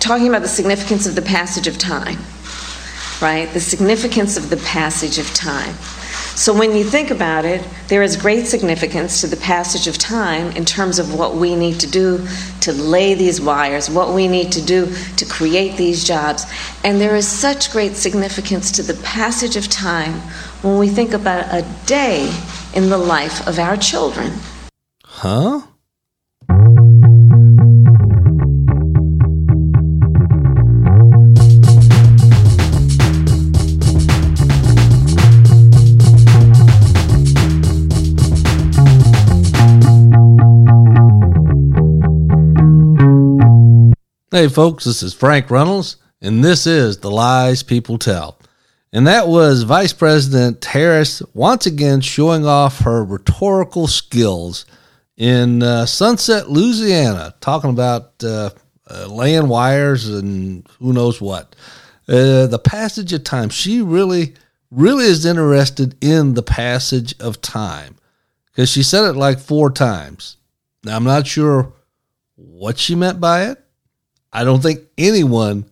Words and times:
talking 0.00 0.28
about 0.28 0.42
the 0.42 0.48
significance 0.48 1.06
of 1.06 1.14
the 1.14 1.22
passage 1.22 1.66
of 1.66 1.78
time, 1.78 2.18
right? 3.22 3.48
The 3.52 3.60
significance 3.60 4.36
of 4.36 4.50
the 4.50 4.56
passage 4.56 5.18
of 5.18 5.32
time. 5.34 5.74
So 6.40 6.54
when 6.54 6.74
you 6.74 6.84
think 6.84 7.10
about 7.10 7.44
it, 7.44 7.62
there 7.88 8.02
is 8.02 8.16
great 8.16 8.46
significance 8.46 9.20
to 9.20 9.26
the 9.26 9.36
passage 9.36 9.86
of 9.86 9.98
time 9.98 10.50
in 10.52 10.64
terms 10.64 10.98
of 10.98 11.14
what 11.18 11.34
we 11.34 11.54
need 11.54 11.78
to 11.80 11.86
do 11.86 12.26
to 12.60 12.72
lay 12.72 13.12
these 13.12 13.40
wires, 13.40 13.90
what 13.90 14.14
we 14.14 14.26
need 14.26 14.50
to 14.52 14.62
do 14.62 14.90
to 15.16 15.26
create 15.26 15.76
these 15.76 16.02
jobs. 16.02 16.46
And 16.82 16.98
there 16.98 17.14
is 17.14 17.28
such 17.28 17.70
great 17.72 17.94
significance 17.94 18.70
to 18.72 18.82
the 18.82 18.94
passage 19.02 19.56
of 19.56 19.68
time 19.68 20.14
when 20.62 20.78
we 20.78 20.88
think 20.88 21.12
about 21.12 21.52
a 21.52 21.66
day 21.84 22.32
in 22.74 22.88
the 22.88 22.98
life 22.98 23.46
of 23.46 23.58
our 23.58 23.76
children. 23.76 24.32
Huh? 25.04 25.60
Hey, 44.32 44.46
folks, 44.46 44.84
this 44.84 45.02
is 45.02 45.12
Frank 45.12 45.50
Reynolds, 45.50 45.96
and 46.22 46.44
this 46.44 46.64
is 46.64 46.98
The 46.98 47.10
Lies 47.10 47.64
People 47.64 47.98
Tell. 47.98 48.38
And 48.92 49.08
that 49.08 49.26
was 49.26 49.64
Vice 49.64 49.92
President 49.92 50.64
Harris 50.64 51.20
once 51.34 51.66
again 51.66 52.00
showing 52.00 52.46
off 52.46 52.78
her 52.82 53.04
rhetorical 53.04 53.88
skills 53.88 54.66
in 55.16 55.64
uh, 55.64 55.84
Sunset, 55.84 56.48
Louisiana, 56.48 57.34
talking 57.40 57.70
about 57.70 58.22
uh, 58.22 58.50
uh, 58.88 59.06
laying 59.06 59.48
wires 59.48 60.08
and 60.08 60.64
who 60.78 60.92
knows 60.92 61.20
what. 61.20 61.56
Uh, 62.08 62.46
the 62.46 62.60
passage 62.64 63.12
of 63.12 63.24
time. 63.24 63.48
She 63.48 63.82
really, 63.82 64.34
really 64.70 65.06
is 65.06 65.26
interested 65.26 65.96
in 66.00 66.34
the 66.34 66.44
passage 66.44 67.16
of 67.18 67.42
time 67.42 67.96
because 68.46 68.70
she 68.70 68.84
said 68.84 69.10
it 69.10 69.16
like 69.16 69.40
four 69.40 69.72
times. 69.72 70.36
Now, 70.84 70.94
I'm 70.94 71.02
not 71.02 71.26
sure 71.26 71.72
what 72.36 72.78
she 72.78 72.94
meant 72.94 73.20
by 73.20 73.46
it 73.46 73.60
I 74.32 74.44
don't 74.44 74.62
think 74.62 74.80
anyone 74.96 75.64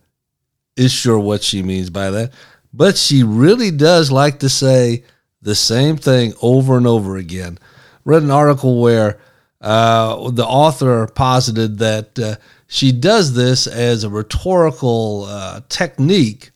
is 0.75 0.91
sure 0.91 1.19
what 1.19 1.43
she 1.43 1.63
means 1.63 1.89
by 1.89 2.09
that, 2.11 2.33
but 2.73 2.97
she 2.97 3.23
really 3.23 3.71
does 3.71 4.11
like 4.11 4.39
to 4.39 4.49
say 4.49 5.03
the 5.41 5.55
same 5.55 5.97
thing 5.97 6.33
over 6.41 6.77
and 6.77 6.87
over 6.87 7.17
again. 7.17 7.57
Read 8.05 8.23
an 8.23 8.31
article 8.31 8.81
where 8.81 9.19
uh, 9.61 10.29
the 10.31 10.45
author 10.45 11.07
posited 11.07 11.79
that 11.79 12.17
uh, 12.19 12.35
she 12.67 12.91
does 12.91 13.33
this 13.33 13.67
as 13.67 14.03
a 14.03 14.09
rhetorical 14.09 15.25
uh, 15.27 15.61
technique. 15.69 16.51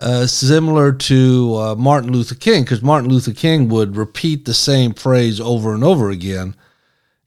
Uh, 0.00 0.26
similar 0.26 0.92
to 0.92 1.56
uh, 1.56 1.74
Martin 1.74 2.12
Luther 2.12 2.36
King, 2.36 2.62
because 2.62 2.82
Martin 2.82 3.10
Luther 3.10 3.32
King 3.32 3.68
would 3.68 3.96
repeat 3.96 4.44
the 4.44 4.54
same 4.54 4.94
phrase 4.94 5.40
over 5.40 5.74
and 5.74 5.82
over 5.82 6.08
again, 6.10 6.54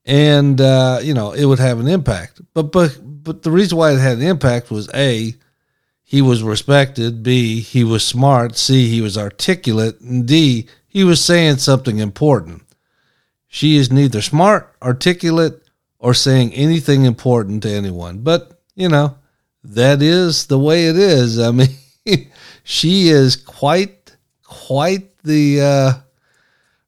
and 0.05 0.59
uh, 0.59 0.99
you 1.01 1.13
know 1.13 1.31
it 1.31 1.45
would 1.45 1.59
have 1.59 1.79
an 1.79 1.87
impact. 1.87 2.41
But 2.53 2.71
but 2.71 2.97
but 3.01 3.43
the 3.43 3.51
reason 3.51 3.77
why 3.77 3.91
it 3.91 3.99
had 3.99 4.17
an 4.17 4.23
impact 4.23 4.71
was 4.71 4.89
a 4.93 5.35
he 6.03 6.21
was 6.21 6.43
respected, 6.43 7.23
b 7.23 7.61
he 7.61 7.83
was 7.83 8.05
smart, 8.05 8.57
c 8.57 8.87
he 8.89 9.01
was 9.01 9.17
articulate, 9.17 10.01
and 10.01 10.27
d 10.27 10.67
he 10.87 11.03
was 11.05 11.23
saying 11.23 11.57
something 11.57 11.99
important. 11.99 12.63
She 13.47 13.77
is 13.77 13.91
neither 13.91 14.21
smart, 14.21 14.75
articulate, 14.81 15.61
or 15.99 16.13
saying 16.13 16.53
anything 16.53 17.05
important 17.05 17.63
to 17.63 17.69
anyone. 17.69 18.19
But, 18.19 18.61
you 18.75 18.89
know, 18.89 19.17
that 19.63 20.01
is 20.01 20.47
the 20.47 20.59
way 20.59 20.87
it 20.87 20.97
is. 20.97 21.39
I 21.39 21.51
mean, 21.51 21.69
she 22.63 23.09
is 23.09 23.35
quite, 23.35 24.15
quite 24.43 25.17
the 25.23 25.61
uh, 25.61 25.93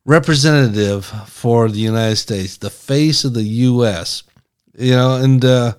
representative 0.06 1.06
for 1.28 1.70
the 1.70 1.80
United 1.80 2.18
States, 2.18 2.58
the 2.58 2.70
face 2.70 3.24
of 3.24 3.34
the 3.34 3.44
U.S. 3.44 4.24
You 4.78 4.92
know, 4.92 5.16
and 5.16 5.44
uh, 5.44 5.74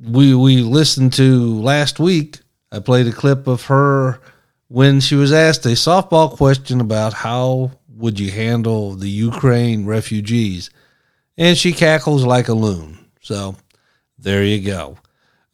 we 0.00 0.34
we 0.34 0.62
listened 0.62 1.12
to 1.14 1.60
last 1.60 1.98
week. 1.98 2.40
I 2.72 2.80
played 2.80 3.06
a 3.06 3.12
clip 3.12 3.46
of 3.46 3.66
her 3.66 4.20
when 4.68 5.00
she 5.00 5.14
was 5.14 5.32
asked 5.32 5.64
a 5.66 5.70
softball 5.70 6.36
question 6.36 6.80
about 6.80 7.12
how 7.12 7.72
would 7.88 8.18
you 8.18 8.30
handle 8.30 8.94
the 8.94 9.08
Ukraine 9.08 9.86
refugees, 9.86 10.70
and 11.38 11.56
she 11.56 11.72
cackles 11.72 12.24
like 12.24 12.48
a 12.48 12.54
loon. 12.54 12.98
So 13.20 13.56
there 14.18 14.44
you 14.44 14.60
go. 14.60 14.98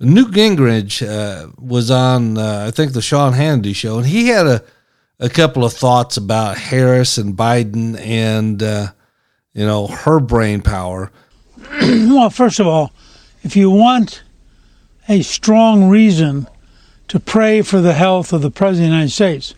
Newt 0.00 0.32
Gingrich 0.32 1.06
uh, 1.06 1.52
was 1.58 1.88
on, 1.90 2.36
uh, 2.36 2.64
I 2.66 2.72
think, 2.72 2.92
the 2.92 3.02
Sean 3.02 3.34
Hannity 3.34 3.74
show, 3.74 3.98
and 3.98 4.06
he 4.06 4.28
had 4.28 4.46
a 4.48 4.64
a 5.22 5.30
couple 5.30 5.64
of 5.64 5.72
thoughts 5.72 6.16
about 6.16 6.58
Harris 6.58 7.16
and 7.16 7.36
Biden 7.36 7.98
and 7.98 8.62
uh, 8.62 8.88
you 9.54 9.64
know 9.64 9.86
her 9.86 10.20
brain 10.20 10.60
power. 10.60 11.10
well, 11.80 12.28
first 12.28 12.60
of 12.60 12.66
all, 12.66 12.92
if 13.42 13.56
you 13.56 13.70
want 13.70 14.22
a 15.08 15.22
strong 15.22 15.88
reason 15.88 16.46
to 17.08 17.20
pray 17.20 17.60
for 17.60 17.80
the 17.80 17.92
health 17.92 18.32
of 18.32 18.40
the 18.40 18.50
President 18.50 18.86
of 18.86 18.90
the 18.90 18.96
United 18.96 19.12
States. 19.12 19.54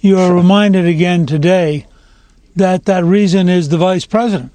You 0.00 0.18
are 0.18 0.34
reminded 0.34 0.84
again 0.84 1.26
today 1.26 1.86
that 2.56 2.86
that 2.86 3.04
reason 3.04 3.48
is 3.48 3.68
the 3.68 3.78
Vice 3.78 4.04
President. 4.04 4.50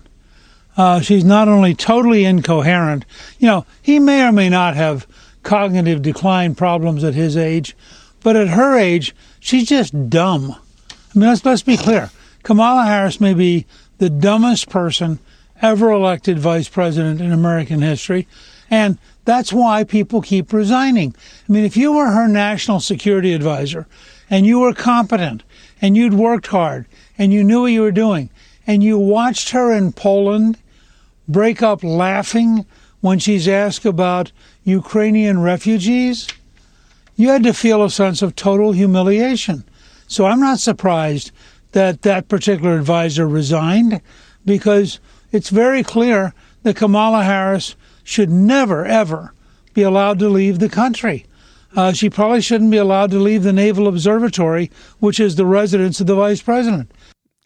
Uh, 0.76 1.00
she's 1.00 1.24
not 1.24 1.48
only 1.48 1.74
totally 1.74 2.26
incoherent, 2.26 3.06
you 3.40 3.48
know, 3.48 3.66
he 3.82 3.98
may 3.98 4.28
or 4.28 4.34
may 4.34 4.50
not 4.50 4.76
have 4.76 5.08
cognitive 5.42 6.02
decline 6.02 6.54
problems 6.54 7.04
at 7.04 7.14
his 7.14 7.38
age, 7.38 7.78
but 8.24 8.36
at 8.36 8.50
her 8.50 8.78
age, 8.78 9.16
she's 9.40 9.68
just 9.68 10.10
dumb. 10.10 10.56
I 10.92 11.20
mean, 11.20 11.30
let's, 11.30 11.46
let's 11.46 11.62
be 11.62 11.78
clear. 11.78 12.10
Kamala 12.44 12.86
Harris 12.86 13.20
may 13.20 13.34
be 13.34 13.66
the 13.98 14.10
dumbest 14.10 14.70
person 14.70 15.20
ever 15.62 15.92
elected 15.92 16.40
vice 16.40 16.70
president 16.70 17.20
in 17.22 17.32
American 17.32 17.82
history. 17.82 18.28
And 18.70 18.98
that's 19.26 19.52
why 19.52 19.84
people 19.84 20.22
keep 20.22 20.54
resigning. 20.54 21.16
I 21.48 21.52
mean, 21.52 21.66
if 21.66 21.76
you 21.78 21.94
were 21.94 22.12
her 22.12 22.28
national 22.28 22.80
security 22.80 23.34
advisor 23.34 23.88
and 24.30 24.46
you 24.46 24.60
were 24.60 24.74
competent 24.74 25.44
and 25.82 25.96
you'd 25.96 26.14
worked 26.14 26.48
hard 26.48 26.86
and 27.18 27.34
you 27.34 27.44
knew 27.44 27.62
what 27.62 27.72
you 27.72 27.82
were 27.82 27.92
doing 27.92 28.30
and 28.66 28.84
you 28.84 28.98
watched 28.98 29.50
her 29.50 29.72
in 29.72 29.94
Poland 29.94 30.58
break 31.28 31.62
up 31.62 31.84
laughing 31.84 32.66
when 33.02 33.20
she's 33.20 33.48
asked 33.48 33.86
about 33.86 34.32
Ukrainian 34.64 35.42
refugees, 35.42 36.28
you 37.18 37.30
had 37.30 37.44
to 37.44 37.54
feel 37.54 37.84
a 37.84 37.90
sense 37.90 38.22
of 38.22 38.36
total 38.36 38.72
humiliation. 38.72 39.66
So 40.08 40.26
I'm 40.26 40.40
not 40.40 40.60
surprised 40.60 41.32
that 41.74 42.04
that 42.04 42.30
particular 42.30 42.78
advisor 42.78 43.28
resigned 43.28 44.00
because 44.46 45.02
it's 45.32 45.50
very 45.50 45.84
clear 45.84 46.34
that 46.64 46.78
Kamala 46.78 47.24
Harris 47.24 47.76
should 48.04 48.30
never, 48.30 48.86
ever 48.86 49.34
be 49.74 49.82
allowed 49.82 50.20
to 50.20 50.30
leave 50.30 50.60
the 50.60 50.70
country. 50.70 51.26
Uh, 51.76 51.92
she 51.92 52.10
probably 52.10 52.42
shouldn't 52.42 52.72
be 52.72 52.78
allowed 52.78 53.12
to 53.12 53.20
leave 53.20 53.44
the 53.44 53.52
Naval 53.52 53.88
Observatory, 53.88 54.72
which 55.00 55.20
is 55.20 55.36
the 55.36 55.46
residence 55.46 56.00
of 56.00 56.08
the 56.08 56.16
vice 56.16 56.42
president. 56.42 56.90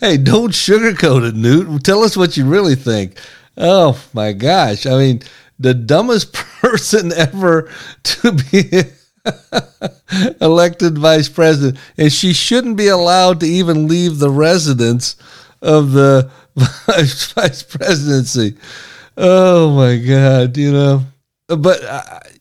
hey, 0.00 0.16
don't 0.16 0.52
sugarcoat 0.52 1.28
it, 1.28 1.34
Newt. 1.34 1.84
Tell 1.84 2.02
us 2.02 2.16
what 2.16 2.36
you 2.36 2.44
really 2.44 2.74
think. 2.74 3.18
Oh 3.56 3.98
my 4.12 4.32
gosh. 4.32 4.84
I 4.84 4.98
mean, 4.98 5.22
the 5.58 5.74
dumbest 5.74 6.32
person 6.60 7.12
ever 7.12 7.70
to 8.02 8.32
be 8.32 8.82
elected 10.40 10.98
vice 10.98 11.28
president, 11.28 11.78
and 11.96 12.12
she 12.12 12.32
shouldn't 12.32 12.76
be 12.76 12.88
allowed 12.88 13.40
to 13.40 13.46
even 13.46 13.88
leave 13.88 14.18
the 14.18 14.30
residence 14.30 15.16
of 15.62 15.92
the 15.92 16.30
vice, 16.56 17.62
presidency. 17.62 18.56
Oh 19.16 19.74
my 19.74 19.96
God, 19.96 20.56
you 20.56 20.72
know. 20.72 21.02
But 21.48 21.80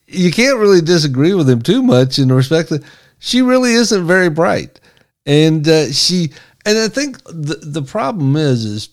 you 0.07 0.31
can't 0.31 0.57
really 0.57 0.81
disagree 0.81 1.33
with 1.33 1.49
him 1.49 1.61
too 1.61 1.83
much 1.83 2.19
in 2.19 2.31
respect 2.31 2.69
that 2.69 2.83
she 3.19 3.41
really 3.41 3.73
isn't 3.73 4.07
very 4.07 4.29
bright, 4.29 4.79
and 5.25 5.67
uh, 5.67 5.91
she. 5.91 6.31
And 6.65 6.77
I 6.77 6.87
think 6.87 7.23
the 7.25 7.59
the 7.61 7.83
problem 7.83 8.35
is 8.35 8.65
is 8.65 8.89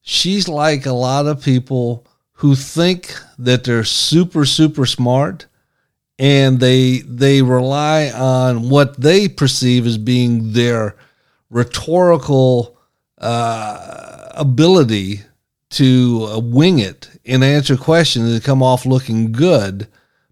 she's 0.00 0.48
like 0.48 0.86
a 0.86 0.92
lot 0.92 1.26
of 1.26 1.42
people 1.42 2.06
who 2.42 2.56
think 2.56 3.14
that 3.38 3.62
they're 3.62 3.84
super 3.84 4.44
super 4.44 4.84
smart 4.84 5.46
and 6.18 6.58
they 6.58 6.98
they 6.98 7.40
rely 7.40 8.10
on 8.10 8.68
what 8.68 9.00
they 9.00 9.28
perceive 9.28 9.86
as 9.86 9.96
being 9.96 10.52
their 10.52 10.96
rhetorical 11.50 12.76
uh, 13.18 14.28
ability 14.34 15.20
to 15.70 16.28
uh, 16.32 16.38
wing 16.40 16.80
it 16.80 17.08
and 17.24 17.44
answer 17.44 17.76
questions 17.76 18.32
and 18.32 18.42
come 18.42 18.60
off 18.60 18.84
looking 18.84 19.30
good 19.30 19.86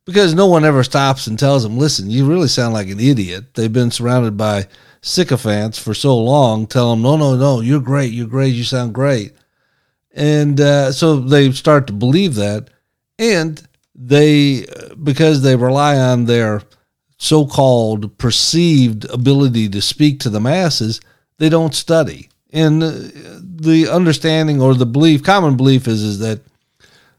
because 0.04 0.34
no 0.34 0.46
one 0.46 0.64
ever 0.64 0.82
stops 0.82 1.28
and 1.28 1.38
tells 1.38 1.62
them, 1.62 1.78
listen, 1.78 2.10
you 2.10 2.26
really 2.26 2.48
sound 2.48 2.74
like 2.74 2.88
an 2.88 2.98
idiot. 2.98 3.54
They've 3.54 3.72
been 3.72 3.92
surrounded 3.92 4.36
by 4.36 4.66
sycophants 5.00 5.78
for 5.78 5.94
so 5.94 6.18
long, 6.18 6.66
tell 6.66 6.90
them, 6.90 7.02
no, 7.02 7.16
no, 7.16 7.36
no, 7.36 7.60
you're 7.60 7.80
great, 7.80 8.12
you're 8.12 8.26
great, 8.26 8.54
you 8.54 8.64
sound 8.64 8.94
great. 8.94 9.32
And 10.12 10.60
uh, 10.60 10.92
so 10.92 11.16
they 11.16 11.52
start 11.52 11.86
to 11.86 11.92
believe 11.92 12.34
that. 12.36 12.68
And 13.18 13.62
they, 13.94 14.66
because 15.02 15.42
they 15.42 15.56
rely 15.56 15.96
on 15.96 16.24
their 16.24 16.62
so 17.18 17.46
called 17.46 18.16
perceived 18.18 19.04
ability 19.10 19.68
to 19.68 19.82
speak 19.82 20.20
to 20.20 20.30
the 20.30 20.40
masses, 20.40 21.00
they 21.38 21.48
don't 21.48 21.74
study. 21.74 22.30
And 22.52 22.82
the 22.82 23.88
understanding 23.90 24.60
or 24.60 24.74
the 24.74 24.86
belief, 24.86 25.22
common 25.22 25.56
belief 25.56 25.86
is, 25.86 26.02
is 26.02 26.18
that 26.20 26.40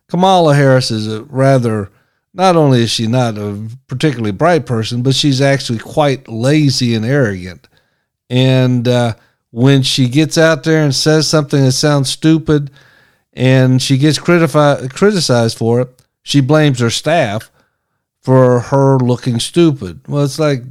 Kamala 0.09 0.55
Harris 0.55 0.91
is 0.91 1.07
a 1.07 1.23
rather, 1.23 1.89
not 2.33 2.55
only 2.55 2.83
is 2.83 2.89
she 2.89 3.07
not 3.07 3.37
a 3.37 3.69
particularly 3.87 4.31
bright 4.31 4.65
person, 4.65 5.03
but 5.03 5.15
she's 5.15 5.39
actually 5.39 5.79
quite 5.79 6.27
lazy 6.27 6.95
and 6.95 7.05
arrogant. 7.05 7.69
And 8.29 8.87
uh, 8.87 9.13
when 9.51 9.83
she 9.83 10.07
gets 10.07 10.37
out 10.37 10.63
there 10.63 10.83
and 10.83 10.95
says 10.95 11.27
something 11.27 11.63
that 11.63 11.73
sounds 11.73 12.09
stupid 12.09 12.71
and 13.33 13.81
she 13.81 13.97
gets 13.97 14.17
critifi- 14.17 14.91
criticized 14.93 15.57
for 15.57 15.81
it, 15.81 16.01
she 16.23 16.41
blames 16.41 16.79
her 16.79 16.89
staff 16.89 17.51
for 18.21 18.59
her 18.59 18.97
looking 18.97 19.39
stupid. 19.39 20.01
Well, 20.07 20.23
it's 20.23 20.39
like, 20.39 20.63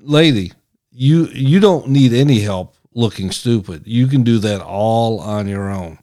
lady, 0.00 0.52
you 0.90 1.26
you 1.26 1.60
don't 1.60 1.88
need 1.88 2.12
any 2.12 2.40
help 2.40 2.74
looking 2.94 3.30
stupid. 3.30 3.86
You 3.86 4.06
can 4.06 4.22
do 4.22 4.38
that 4.38 4.60
all 4.60 5.20
on 5.20 5.46
your 5.46 5.70
own. 5.70 5.98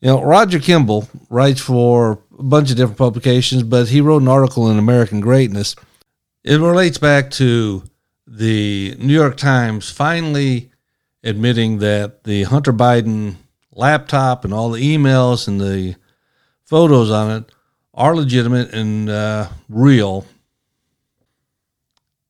You 0.00 0.08
know, 0.08 0.22
Roger 0.22 0.60
Kimball 0.60 1.08
writes 1.28 1.60
for 1.60 2.20
a 2.38 2.42
bunch 2.42 2.70
of 2.70 2.76
different 2.76 2.98
publications, 2.98 3.64
but 3.64 3.88
he 3.88 4.00
wrote 4.00 4.22
an 4.22 4.28
article 4.28 4.70
in 4.70 4.78
American 4.78 5.20
Greatness. 5.20 5.74
It 6.44 6.60
relates 6.60 6.98
back 6.98 7.30
to 7.32 7.82
the 8.26 8.94
New 8.98 9.12
York 9.12 9.36
Times 9.36 9.90
finally 9.90 10.70
admitting 11.22 11.78
that 11.78 12.24
the 12.24 12.44
Hunter 12.44 12.72
Biden 12.72 13.36
laptop 13.72 14.44
and 14.44 14.52
all 14.52 14.70
the 14.70 14.96
emails 14.96 15.48
and 15.48 15.60
the 15.60 15.96
photos 16.64 17.10
on 17.10 17.30
it 17.30 17.52
are 17.94 18.14
legitimate 18.14 18.72
and 18.72 19.08
uh, 19.08 19.48
real. 19.68 20.26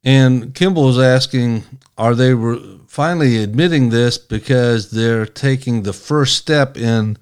And 0.05 0.55
Kimball 0.55 0.91
is 0.91 0.99
asking, 0.99 1.65
are 1.97 2.15
they 2.15 2.33
re- 2.33 2.81
finally 2.87 3.43
admitting 3.43 3.91
this 3.91 4.17
because 4.17 4.91
they're 4.91 5.27
taking 5.27 5.83
the 5.83 5.93
first 5.93 6.37
step 6.37 6.77
in 6.77 7.19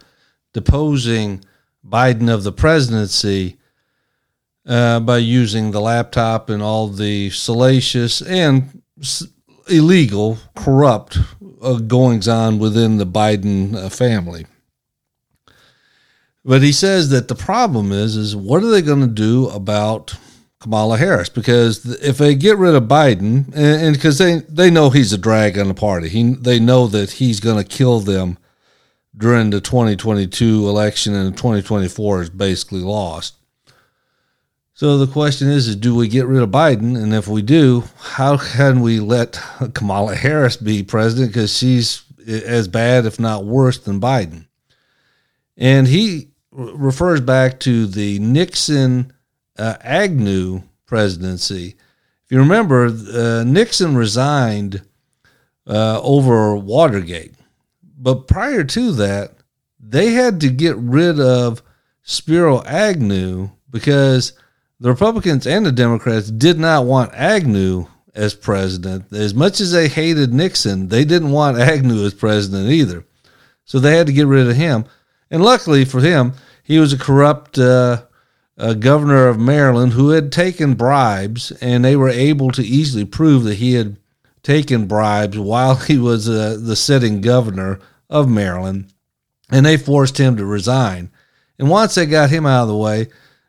deposing 0.52 1.44
Biden 1.84 2.32
of 2.32 2.44
the 2.44 2.52
presidency 2.52 3.56
uh, 4.66 5.00
by 5.00 5.18
using 5.18 5.70
the 5.70 5.80
laptop 5.80 6.50
and 6.50 6.62
all 6.62 6.88
the 6.88 7.30
salacious 7.30 8.20
and 8.22 8.82
illegal, 9.68 10.38
corrupt 10.54 11.18
goings 11.86 12.28
on 12.28 12.58
within 12.58 12.98
the 12.98 13.06
Biden 13.06 13.74
uh, 13.74 13.88
family. 13.88 14.46
But 16.44 16.62
he 16.62 16.72
says 16.72 17.08
that 17.10 17.26
the 17.26 17.34
problem 17.34 17.90
is, 17.90 18.16
is 18.16 18.36
what 18.36 18.62
are 18.62 18.70
they 18.70 18.82
going 18.82 19.00
to 19.00 19.06
do 19.08 19.48
about 19.48 20.14
Kamala 20.60 20.96
Harris? 20.96 21.28
Because 21.28 21.84
if 22.00 22.18
they 22.18 22.36
get 22.36 22.56
rid 22.56 22.76
of 22.76 22.84
Biden, 22.84 23.52
and 23.54 23.94
because 23.94 24.18
they, 24.18 24.38
they 24.48 24.70
know 24.70 24.90
he's 24.90 25.12
a 25.12 25.18
drag 25.18 25.58
on 25.58 25.66
the 25.66 25.74
party, 25.74 26.08
he, 26.08 26.34
they 26.34 26.60
know 26.60 26.86
that 26.86 27.12
he's 27.12 27.40
going 27.40 27.62
to 27.62 27.68
kill 27.68 27.98
them 27.98 28.38
during 29.16 29.50
the 29.50 29.60
2022 29.60 30.68
election 30.68 31.14
and 31.14 31.36
2024 31.36 32.22
is 32.22 32.30
basically 32.30 32.80
lost. 32.80 33.34
So 34.76 34.98
the 34.98 35.10
question 35.10 35.48
is, 35.48 35.68
is 35.68 35.76
do 35.76 35.94
we 35.94 36.06
get 36.06 36.26
rid 36.26 36.42
of 36.42 36.50
Biden? 36.50 37.02
And 37.02 37.14
if 37.14 37.26
we 37.28 37.40
do, 37.40 37.84
how 37.98 38.36
can 38.36 38.82
we 38.82 39.00
let 39.00 39.40
Kamala 39.72 40.14
Harris 40.14 40.58
be 40.58 40.82
president? 40.82 41.32
Because 41.32 41.56
she's 41.56 42.02
as 42.28 42.68
bad, 42.68 43.06
if 43.06 43.18
not 43.18 43.46
worse, 43.46 43.78
than 43.78 44.02
Biden. 44.02 44.48
And 45.56 45.88
he 45.88 46.28
refers 46.50 47.22
back 47.22 47.58
to 47.60 47.86
the 47.86 48.18
Nixon 48.18 49.14
uh, 49.58 49.76
Agnew 49.80 50.62
presidency. 50.84 51.76
If 52.26 52.32
you 52.32 52.38
remember, 52.38 52.88
uh, 52.88 53.44
Nixon 53.44 53.96
resigned 53.96 54.82
uh, 55.66 56.02
over 56.02 56.54
Watergate. 56.54 57.32
But 57.96 58.28
prior 58.28 58.62
to 58.62 58.92
that, 58.92 59.36
they 59.80 60.10
had 60.10 60.38
to 60.42 60.50
get 60.50 60.76
rid 60.76 61.18
of 61.18 61.62
Spiro 62.02 62.62
Agnew 62.64 63.48
because 63.70 64.34
the 64.80 64.90
Republicans 64.90 65.46
and 65.46 65.64
the 65.64 65.72
Democrats 65.72 66.30
did 66.30 66.58
not 66.58 66.84
want 66.84 67.14
Agnew 67.14 67.86
as 68.14 68.34
president. 68.34 69.12
As 69.12 69.34
much 69.34 69.60
as 69.60 69.72
they 69.72 69.88
hated 69.88 70.32
Nixon, 70.32 70.88
they 70.88 71.04
didn't 71.04 71.30
want 71.30 71.58
Agnew 71.58 72.04
as 72.04 72.14
president 72.14 72.70
either. 72.70 73.04
So 73.64 73.78
they 73.78 73.96
had 73.96 74.06
to 74.06 74.12
get 74.12 74.26
rid 74.26 74.48
of 74.48 74.56
him. 74.56 74.84
And 75.30 75.42
luckily 75.42 75.84
for 75.84 76.00
him, 76.00 76.32
he 76.62 76.78
was 76.78 76.92
a 76.92 76.98
corrupt 76.98 77.58
uh, 77.58 78.04
uh, 78.58 78.74
governor 78.74 79.28
of 79.28 79.38
Maryland 79.38 79.92
who 79.92 80.10
had 80.10 80.32
taken 80.32 80.74
bribes, 80.74 81.52
and 81.60 81.84
they 81.84 81.96
were 81.96 82.08
able 82.08 82.50
to 82.52 82.62
easily 82.62 83.04
prove 83.04 83.44
that 83.44 83.56
he 83.56 83.74
had 83.74 83.98
taken 84.42 84.86
bribes 84.86 85.38
while 85.38 85.74
he 85.76 85.98
was 85.98 86.28
uh, 86.28 86.58
the 86.60 86.76
sitting 86.76 87.20
governor 87.20 87.78
of 88.08 88.28
Maryland, 88.28 88.92
and 89.50 89.66
they 89.66 89.76
forced 89.76 90.18
him 90.18 90.36
to 90.36 90.44
resign. 90.44 91.10
And 91.58 91.68
once 91.68 91.94
they 91.94 92.06
got 92.06 92.30
him 92.30 92.46
out 92.46 92.62
of 92.62 92.68
the 92.68 92.76
way, 92.76 93.08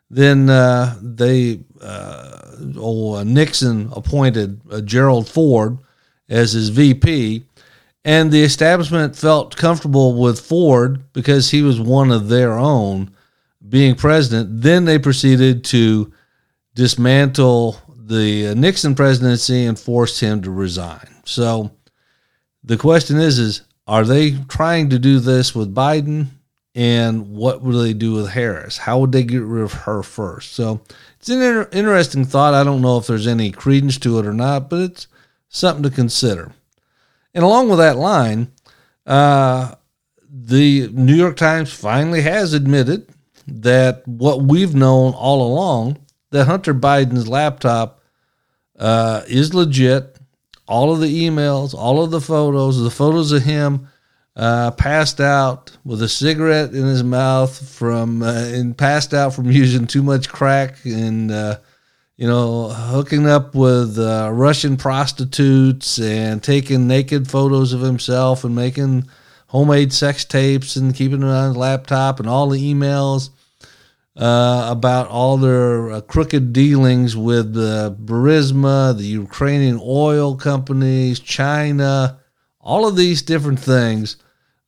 then 0.10 0.50
uh, 0.50 0.98
they 1.02 1.60
uh, 1.82 2.56
old, 2.78 3.18
uh, 3.18 3.24
Nixon 3.24 3.90
appointed 3.94 4.86
Gerald 4.86 5.28
Ford 5.28 5.78
as 6.30 6.54
his 6.54 6.70
VP, 6.70 7.44
and 8.06 8.32
the 8.32 8.44
establishment 8.44 9.16
felt 9.16 9.58
comfortable 9.58 10.20
with 10.20 10.40
Ford 10.40 11.12
because 11.14 11.52
he 11.52 11.62
was 11.62 11.80
one 11.80 12.12
of 12.12 12.30
their 12.30 12.54
own 12.54 13.12
being 13.68 13.96
president. 13.96 14.62
Then 14.62 14.86
they 14.86 14.98
proceeded 14.98 15.66
to 15.66 16.12
dismantle 16.74 17.82
the 17.90 18.56
Nixon 18.56 18.96
presidency 18.96 19.66
and 19.66 19.78
forced 19.78 20.22
him 20.22 20.42
to 20.44 20.52
resign. 20.52 21.22
So 21.26 21.72
the 22.64 22.78
question 22.78 23.18
is 23.18 23.40
is 23.40 23.64
are 23.88 24.06
they 24.06 24.32
trying 24.48 24.90
to 24.90 25.00
do 25.00 25.20
this 25.20 25.54
with 25.56 25.74
Biden 25.74 26.28
and 26.78 27.32
what 27.32 27.64
would 27.64 27.74
they 27.74 27.94
do 27.94 28.14
with 28.14 28.30
Harris? 28.30 28.78
How 28.78 29.00
would 29.00 29.12
they 29.12 29.24
get 29.24 29.42
rid 29.42 29.64
of 29.64 29.74
her 29.74 30.04
first? 30.04 30.54
So 30.54 30.80
it's 31.18 31.28
an 31.28 31.42
inter- 31.42 31.70
interesting 31.72 32.24
thought. 32.24 32.54
I 32.54 32.64
don't 32.64 32.84
know 32.84 33.00
if 33.00 33.08
there's 33.08 33.26
any 33.26 33.50
credence 33.50 33.98
to 33.98 34.20
it 34.20 34.28
or 34.28 34.34
not, 34.34 34.70
but 34.70 34.82
it's 34.82 35.08
something 35.50 35.82
to 35.82 35.90
consider. 35.90 36.52
And 37.34 37.44
along 37.44 37.70
with 37.70 37.80
that 37.80 37.98
line, 37.98 38.52
uh, 39.08 39.74
the 40.30 40.88
New 40.90 41.16
York 41.16 41.36
Times 41.36 41.74
finally 41.74 42.22
has 42.22 42.54
admitted 42.54 43.10
that 43.48 44.08
what 44.08 44.44
we've 44.44 44.76
known 44.76 45.14
all 45.14 45.42
along 45.42 45.98
that 46.30 46.46
Hunter 46.46 46.76
Biden's 46.76 47.28
laptop 47.28 48.04
uh, 48.78 49.24
is 49.28 49.56
legit. 49.56 50.16
All 50.68 50.94
of 50.94 51.00
the 51.00 51.28
emails, 51.28 51.74
all 51.74 52.04
of 52.04 52.12
the 52.12 52.22
photos, 52.22 52.80
the 52.80 52.92
photos 52.92 53.32
of 53.32 53.42
him 53.42 53.88
uh, 54.38 54.72
passed 54.72 55.20
out 55.20 55.76
with 55.84 56.02
a 56.02 56.08
cigarette 56.08 56.74
in 56.74 56.86
his 56.86 57.04
mouth 57.04 57.70
from 57.70 58.24
uh, 58.24 58.34
and 58.34 58.78
passed 58.78 59.14
out 59.14 59.34
from 59.34 59.52
using 59.52 59.86
too 59.86 60.04
much 60.04 60.30
crack 60.30 60.78
and 60.86 61.32
uh, 61.32 61.58
you 62.18 62.28
know, 62.28 62.70
hooking 62.70 63.28
up 63.28 63.54
with 63.54 63.98
uh, 64.00 64.32
Russian 64.34 64.76
prostitutes 64.76 66.00
and 66.00 66.42
taking 66.42 66.88
naked 66.88 67.30
photos 67.30 67.74
of 67.74 67.82
himself 67.82 68.44
and 68.44 68.56
making 68.56 69.08
homemade 69.48 69.94
sex 69.94 70.26
tapes 70.26 70.76
and 70.76 70.96
keeping 70.96 71.20
them 71.20 71.30
on 71.30 71.50
his 71.50 71.58
laptop 71.58 72.20
and 72.20 72.28
all 72.28 72.50
the 72.50 72.74
emails 72.74 73.30
uh, 74.16 74.68
about 74.72 75.08
all 75.10 75.38
their 75.38 75.92
uh, 75.92 76.02
crooked 76.02 76.54
dealings 76.54 77.16
with 77.16 77.56
uh, 77.56 77.94
Burisma, 78.04 78.98
the 78.98 79.06
Ukrainian 79.06 79.80
oil 79.80 80.36
companies, 80.36 81.20
China, 81.20 82.20
all 82.60 82.88
of 82.88 82.96
these 82.96 83.22
different 83.22 83.60
things, 83.60 84.18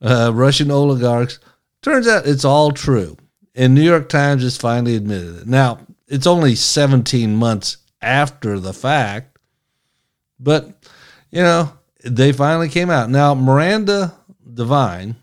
uh, 0.02 0.32
Russian 0.34 0.72
oligarchs. 0.72 1.40
Turns 1.82 2.08
out 2.08 2.28
it's 2.28 2.46
all 2.46 2.72
true. 2.72 3.18
And 3.56 3.74
New 3.74 3.82
York 3.82 4.10
Times 4.10 4.44
has 4.44 4.58
finally 4.58 4.96
admitted 4.96 5.42
it. 5.42 5.48
Now, 5.48 5.80
it's 6.08 6.28
only 6.28 6.56
17 6.56 7.36
months 7.36 7.78
after 8.02 8.60
the 8.60 8.74
fact, 8.74 9.38
but 10.40 10.86
you 11.32 11.42
know, 11.42 11.72
they 12.04 12.32
finally 12.32 12.70
came 12.70 12.90
out. 12.90 13.10
Now, 13.10 13.34
Miranda 13.34 14.16
Devine, 14.54 15.16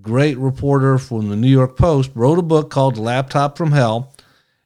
great 0.00 0.38
reporter 0.38 0.98
from 0.98 1.28
the 1.28 1.36
New 1.36 1.48
York 1.48 1.76
Post, 1.76 2.10
wrote 2.14 2.38
a 2.38 2.42
book 2.42 2.70
called 2.70 2.98
Laptop 2.98 3.56
from 3.56 3.72
Hell, 3.72 4.14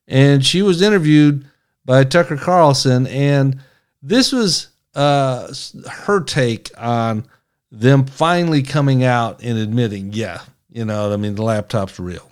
and 0.07 0.45
she 0.45 0.63
was 0.63 0.81
interviewed 0.81 1.45
by 1.85 2.05
Tucker 2.05 2.37
Carlson, 2.37 3.07
and 3.09 3.61
this 4.03 4.33
was 4.33 4.69
uh, 4.95 5.53
her 5.91 6.21
take 6.23 6.71
on 6.79 7.27
them 7.71 8.07
finally 8.07 8.63
coming 8.63 9.05
out 9.05 9.43
and 9.43 9.59
admitting, 9.59 10.13
yeah, 10.13 10.43
you 10.71 10.85
know, 10.85 11.13
I 11.13 11.17
mean, 11.17 11.35
the 11.35 11.43
laptop's 11.43 11.99
real. 11.99 12.29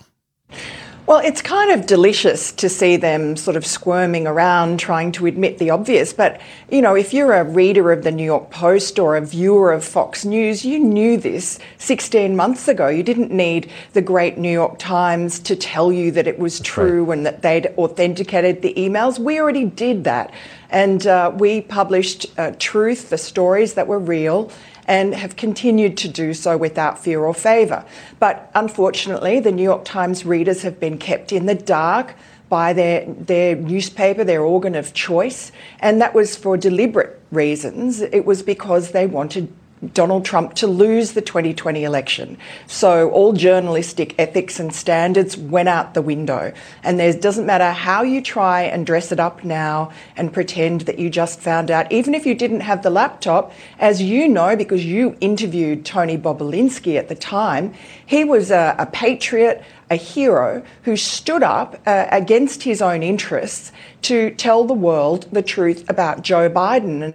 Well, 1.07 1.19
it's 1.19 1.41
kind 1.41 1.71
of 1.71 1.85
delicious 1.85 2.51
to 2.51 2.67
see 2.67 2.97
them 2.97 3.37
sort 3.37 3.55
of 3.55 3.65
squirming 3.65 4.27
around 4.27 4.77
trying 4.81 5.13
to 5.13 5.25
admit 5.25 5.57
the 5.57 5.69
obvious. 5.69 6.11
But, 6.11 6.41
you 6.69 6.81
know, 6.81 6.95
if 6.95 7.13
you're 7.13 7.31
a 7.31 7.45
reader 7.45 7.93
of 7.93 8.03
the 8.03 8.11
New 8.11 8.25
York 8.25 8.51
Post 8.51 8.99
or 8.99 9.15
a 9.15 9.21
viewer 9.21 9.71
of 9.71 9.85
Fox 9.85 10.25
News, 10.25 10.65
you 10.65 10.79
knew 10.79 11.15
this 11.15 11.59
16 11.77 12.35
months 12.35 12.67
ago. 12.67 12.89
You 12.89 13.03
didn't 13.03 13.31
need 13.31 13.71
the 13.93 14.01
great 14.01 14.37
New 14.37 14.51
York 14.51 14.79
Times 14.79 15.39
to 15.39 15.55
tell 15.55 15.93
you 15.93 16.11
that 16.11 16.27
it 16.27 16.39
was 16.39 16.57
That's 16.57 16.69
true 16.69 17.05
right. 17.05 17.17
and 17.17 17.25
that 17.25 17.41
they'd 17.41 17.67
authenticated 17.77 18.61
the 18.61 18.73
emails. 18.73 19.17
We 19.17 19.39
already 19.39 19.63
did 19.63 20.03
that. 20.03 20.33
And 20.69 21.07
uh, 21.07 21.31
we 21.33 21.61
published 21.61 22.25
uh, 22.37 22.51
truth, 22.59 23.11
the 23.11 23.17
stories 23.17 23.75
that 23.75 23.87
were 23.87 23.99
real 23.99 24.51
and 24.87 25.13
have 25.13 25.35
continued 25.35 25.97
to 25.97 26.07
do 26.07 26.33
so 26.33 26.57
without 26.57 26.97
fear 26.97 27.23
or 27.23 27.33
favour. 27.33 27.85
But 28.19 28.49
unfortunately, 28.55 29.39
the 29.39 29.51
New 29.51 29.63
York 29.63 29.85
Times 29.85 30.25
readers 30.25 30.61
have 30.61 30.79
been 30.79 30.97
kept 30.97 31.31
in 31.31 31.45
the 31.45 31.55
dark 31.55 32.15
by 32.49 32.71
their, 32.73 33.05
their 33.05 33.55
newspaper, 33.55 34.23
their 34.23 34.41
organ 34.41 34.75
of 34.75 34.93
choice, 34.93 35.51
and 35.79 35.99
that 36.01 36.13
was 36.13 36.35
for 36.35 36.55
deliberate 36.55 37.19
reasons. 37.31 38.01
It 38.01 38.25
was 38.25 38.41
because 38.41 38.91
they 38.91 39.05
wanted 39.05 39.51
Donald 39.93 40.25
Trump 40.25 40.55
to 40.55 40.67
lose 40.67 41.13
the 41.13 41.21
2020 41.21 41.83
election. 41.83 42.37
So 42.65 43.09
all 43.11 43.33
journalistic 43.33 44.15
ethics 44.17 44.59
and 44.59 44.73
standards 44.73 45.37
went 45.37 45.69
out 45.69 45.93
the 45.93 46.01
window. 46.01 46.51
And 46.83 46.99
there 46.99 47.13
doesn't 47.13 47.45
matter 47.45 47.71
how 47.71 48.01
you 48.01 48.21
try 48.21 48.63
and 48.63 48.85
dress 48.85 49.11
it 49.11 49.19
up 49.19 49.43
now 49.43 49.91
and 50.15 50.33
pretend 50.33 50.81
that 50.81 50.97
you 50.97 51.09
just 51.09 51.39
found 51.39 51.69
out, 51.69 51.91
even 51.91 52.15
if 52.15 52.25
you 52.25 52.33
didn't 52.33 52.61
have 52.61 52.81
the 52.81 52.89
laptop, 52.89 53.51
as 53.79 54.01
you 54.01 54.27
know, 54.27 54.55
because 54.55 54.83
you 54.83 55.15
interviewed 55.21 55.85
Tony 55.85 56.17
Bobulinski 56.17 56.97
at 56.97 57.07
the 57.07 57.15
time, 57.15 57.73
he 58.05 58.23
was 58.23 58.49
a, 58.49 58.75
a 58.79 58.87
patriot, 58.87 59.63
a 59.89 59.95
hero 59.95 60.63
who 60.83 60.97
stood 60.97 61.43
up 61.43 61.79
uh, 61.85 62.07
against 62.11 62.63
his 62.63 62.81
own 62.81 63.03
interests 63.03 63.71
to 64.01 64.31
tell 64.31 64.63
the 64.63 64.73
world 64.73 65.27
the 65.31 65.43
truth 65.43 65.87
about 65.89 66.23
Joe 66.23 66.49
Biden. 66.49 67.13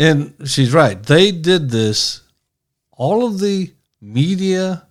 And 0.00 0.34
she's 0.46 0.72
right. 0.72 1.00
They 1.00 1.30
did 1.30 1.68
this. 1.68 2.22
All 2.90 3.26
of 3.26 3.38
the 3.38 3.70
media 4.00 4.86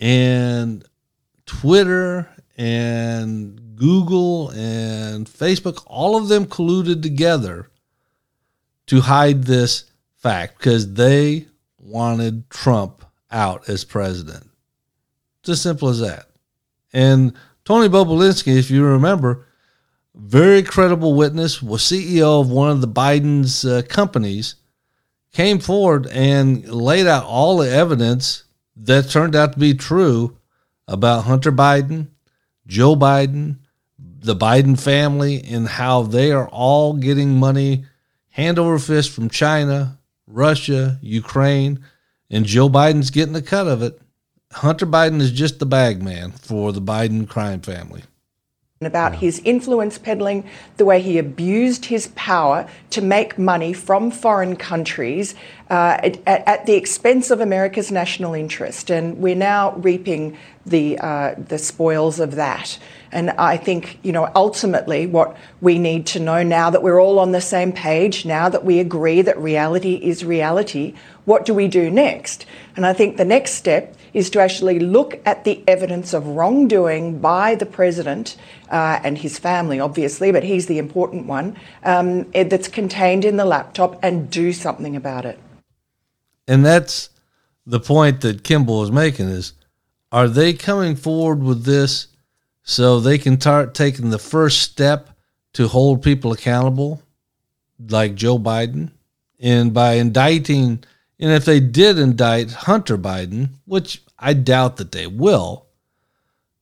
and 0.00 0.82
Twitter 1.44 2.26
and 2.56 3.76
Google 3.76 4.48
and 4.52 5.26
Facebook, 5.26 5.82
all 5.86 6.16
of 6.16 6.28
them 6.28 6.46
colluded 6.46 7.02
together 7.02 7.68
to 8.86 9.02
hide 9.02 9.44
this 9.44 9.84
fact 10.16 10.56
because 10.56 10.94
they 10.94 11.46
wanted 11.78 12.48
Trump 12.48 13.04
out 13.30 13.68
as 13.68 13.84
president. 13.84 14.48
It's 15.40 15.50
as 15.50 15.60
simple 15.60 15.90
as 15.90 16.00
that. 16.00 16.30
And 16.94 17.34
Tony 17.66 17.90
Bobulinski, 17.90 18.56
if 18.56 18.70
you 18.70 18.86
remember, 18.86 19.47
very 20.18 20.64
credible 20.64 21.14
witness, 21.14 21.62
was 21.62 21.82
CEO 21.82 22.40
of 22.40 22.50
one 22.50 22.70
of 22.70 22.80
the 22.80 22.88
Biden's 22.88 23.64
uh, 23.64 23.82
companies, 23.88 24.56
came 25.32 25.60
forward 25.60 26.08
and 26.08 26.68
laid 26.68 27.06
out 27.06 27.24
all 27.24 27.58
the 27.58 27.70
evidence 27.70 28.44
that 28.76 29.08
turned 29.08 29.36
out 29.36 29.52
to 29.52 29.58
be 29.58 29.74
true 29.74 30.36
about 30.88 31.24
Hunter 31.24 31.52
Biden, 31.52 32.08
Joe 32.66 32.96
Biden, 32.96 33.58
the 33.98 34.34
Biden 34.34 34.78
family, 34.78 35.42
and 35.44 35.68
how 35.68 36.02
they 36.02 36.32
are 36.32 36.48
all 36.48 36.94
getting 36.94 37.38
money 37.38 37.84
hand 38.30 38.58
over 38.58 38.78
fist 38.78 39.10
from 39.10 39.30
China, 39.30 39.98
Russia, 40.26 40.98
Ukraine, 41.00 41.84
and 42.28 42.44
Joe 42.44 42.68
Biden's 42.68 43.10
getting 43.10 43.34
the 43.34 43.42
cut 43.42 43.68
of 43.68 43.82
it. 43.82 44.00
Hunter 44.50 44.86
Biden 44.86 45.20
is 45.20 45.30
just 45.30 45.58
the 45.58 45.66
bag 45.66 46.02
man 46.02 46.32
for 46.32 46.72
the 46.72 46.82
Biden 46.82 47.28
crime 47.28 47.60
family 47.60 48.02
about 48.80 49.16
his 49.16 49.40
influence 49.44 49.98
peddling, 49.98 50.48
the 50.76 50.84
way 50.84 51.02
he 51.02 51.18
abused 51.18 51.86
his 51.86 52.06
power 52.14 52.64
to 52.90 53.02
make 53.02 53.36
money 53.36 53.72
from 53.72 54.08
foreign 54.08 54.54
countries 54.54 55.34
uh, 55.68 55.98
at, 56.00 56.16
at, 56.24 56.66
the 56.66 56.74
expense 56.74 57.32
of 57.32 57.40
America's 57.40 57.90
national 57.90 58.34
interest. 58.34 58.88
And 58.88 59.18
we're 59.18 59.34
now 59.34 59.74
reaping 59.78 60.38
the, 60.64 60.96
uh, 60.98 61.34
the 61.36 61.58
spoils 61.58 62.20
of 62.20 62.36
that. 62.36 62.78
And 63.10 63.30
I 63.30 63.56
think, 63.56 63.98
you 64.04 64.12
know, 64.12 64.30
ultimately 64.36 65.08
what 65.08 65.36
we 65.60 65.80
need 65.80 66.06
to 66.08 66.20
know 66.20 66.44
now 66.44 66.70
that 66.70 66.80
we're 66.80 67.00
all 67.00 67.18
on 67.18 67.32
the 67.32 67.40
same 67.40 67.72
page, 67.72 68.24
now 68.24 68.48
that 68.48 68.64
we 68.64 68.78
agree 68.78 69.22
that 69.22 69.36
reality 69.38 69.94
is 69.94 70.24
reality, 70.24 70.94
what 71.24 71.44
do 71.44 71.52
we 71.52 71.66
do 71.66 71.90
next? 71.90 72.46
And 72.76 72.86
I 72.86 72.92
think 72.92 73.16
the 73.16 73.24
next 73.24 73.54
step 73.54 73.96
is 74.18 74.28
to 74.30 74.40
actually 74.40 74.80
look 74.80 75.20
at 75.24 75.44
the 75.44 75.62
evidence 75.68 76.12
of 76.12 76.26
wrongdoing 76.26 77.20
by 77.20 77.54
the 77.54 77.64
president 77.64 78.36
uh, 78.68 78.98
and 79.04 79.16
his 79.18 79.38
family, 79.38 79.78
obviously, 79.78 80.32
but 80.32 80.42
he's 80.42 80.66
the 80.66 80.78
important 80.78 81.26
one, 81.26 81.56
um, 81.84 82.24
that's 82.32 82.66
contained 82.66 83.24
in 83.24 83.36
the 83.36 83.44
laptop 83.44 83.96
and 84.02 84.28
do 84.28 84.52
something 84.52 84.96
about 84.96 85.24
it. 85.24 85.38
And 86.48 86.66
that's 86.66 87.10
the 87.64 87.78
point 87.78 88.22
that 88.22 88.42
Kimball 88.42 88.82
is 88.82 88.90
making 88.90 89.28
is 89.28 89.52
are 90.10 90.28
they 90.28 90.52
coming 90.52 90.96
forward 90.96 91.42
with 91.42 91.64
this 91.64 92.08
so 92.64 92.98
they 92.98 93.18
can 93.18 93.40
start 93.40 93.72
taking 93.72 94.10
the 94.10 94.18
first 94.18 94.62
step 94.62 95.10
to 95.52 95.68
hold 95.68 96.02
people 96.02 96.32
accountable 96.32 97.02
like 97.88 98.16
Joe 98.16 98.38
Biden 98.38 98.90
and 99.38 99.72
by 99.72 99.92
indicting 99.94 100.82
and 101.20 101.32
if 101.32 101.44
they 101.44 101.60
did 101.60 101.98
indict 101.98 102.52
Hunter 102.52 102.96
Biden, 102.96 103.50
which 103.64 104.02
I 104.18 104.34
doubt 104.34 104.76
that 104.78 104.92
they 104.92 105.06
will, 105.06 105.66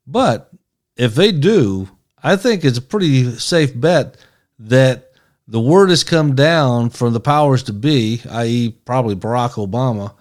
but 0.07 0.51
if 0.97 1.15
they 1.15 1.33
do, 1.33 1.89
I 2.23 2.37
think 2.37 2.65
it's 2.65 2.79
a 2.79 2.83
pretty 2.83 3.39
safe 3.39 3.79
bet 3.79 4.17
that 4.59 5.13
the 5.49 5.61
word 5.61 5.91
has 5.91 6.03
come 6.03 6.35
down 6.35 6.91
from 6.91 7.13
the 7.13 7.21
powers 7.21 7.63
to 7.65 7.73
be, 7.73 8.21
i.e., 8.31 8.77
probably 8.85 9.15
Barack 9.15 9.53
Obama, 9.53 10.15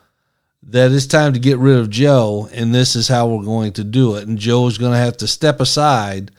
that 0.64 0.92
it's 0.92 1.08
time 1.08 1.34
to 1.34 1.40
get 1.40 1.58
rid 1.58 1.78
of 1.78 1.90
Joe, 1.90 2.50
and 2.52 2.74
this 2.74 2.96
is 2.96 3.08
how 3.08 3.28
we're 3.28 3.44
going 3.44 3.74
to 3.74 3.84
do 3.84 4.16
it. 4.16 4.28
And 4.28 4.38
Joe 4.38 4.68
is 4.68 4.78
going 4.78 4.92
to 4.92 4.98
have 4.98 5.18
to 5.18 5.28
step 5.28 5.60
aside 5.60 6.32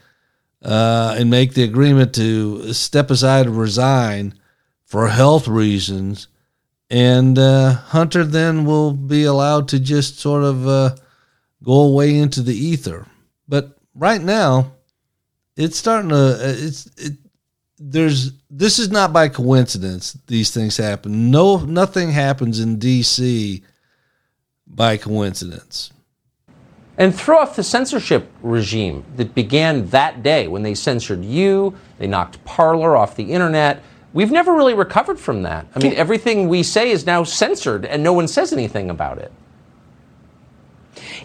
uh, 0.61 1.15
and 1.17 1.29
make 1.29 1.53
the 1.53 1.63
agreement 1.63 2.15
to 2.15 2.73
step 2.73 3.09
aside 3.11 3.45
and 3.45 3.57
resign 3.57 4.33
for 4.83 5.07
health 5.07 5.47
reasons 5.47 6.27
and 6.89 7.37
uh, 7.37 7.73
Hunter 7.73 8.23
then 8.23 8.65
will 8.65 8.93
be 8.93 9.25
allowed 9.25 9.67
to 9.69 9.79
just 9.79 10.19
sort 10.19 10.43
of 10.43 10.67
uh, 10.67 10.95
go 11.63 11.81
away 11.81 12.17
into 12.17 12.41
the 12.41 12.55
ether. 12.55 13.05
But 13.47 13.77
right 13.93 14.21
now, 14.21 14.71
it's 15.55 15.77
starting 15.77 16.09
to 16.09 16.15
uh, 16.15 16.37
it's 16.41 16.85
it, 16.97 17.13
there's 17.79 18.31
this 18.49 18.79
is 18.79 18.89
not 18.89 19.13
by 19.13 19.27
coincidence 19.27 20.17
these 20.27 20.51
things 20.51 20.77
happen. 20.77 21.31
No, 21.31 21.57
nothing 21.57 22.11
happens 22.11 22.59
in 22.59 22.79
D.C. 22.79 23.63
by 24.65 24.97
coincidence. 24.97 25.91
And 26.99 27.13
throw 27.13 27.37
off 27.37 27.55
the 27.55 27.63
censorship 27.63 28.31
regime 28.41 29.05
that 29.17 29.35
began 29.35 29.87
that 29.89 30.23
day 30.23 30.47
when 30.47 30.63
they 30.63 30.73
censored 30.73 31.23
you, 31.23 31.77
they 31.99 32.07
knocked 32.07 32.43
Parler 32.43 32.97
off 32.97 33.15
the 33.15 33.31
internet 33.31 33.83
We've 34.17 34.31
never 34.31 34.55
really 34.55 34.73
recovered 34.73 35.19
from 35.19 35.43
that. 35.43 35.67
I 35.75 35.77
mean, 35.77 35.93
everything 35.93 36.49
we 36.49 36.63
say 36.63 36.89
is 36.89 37.05
now 37.05 37.23
censored 37.23 37.85
and 37.85 38.01
no 38.01 38.13
one 38.13 38.27
says 38.27 38.51
anything 38.51 38.89
about 38.89 39.19
it. 39.19 39.31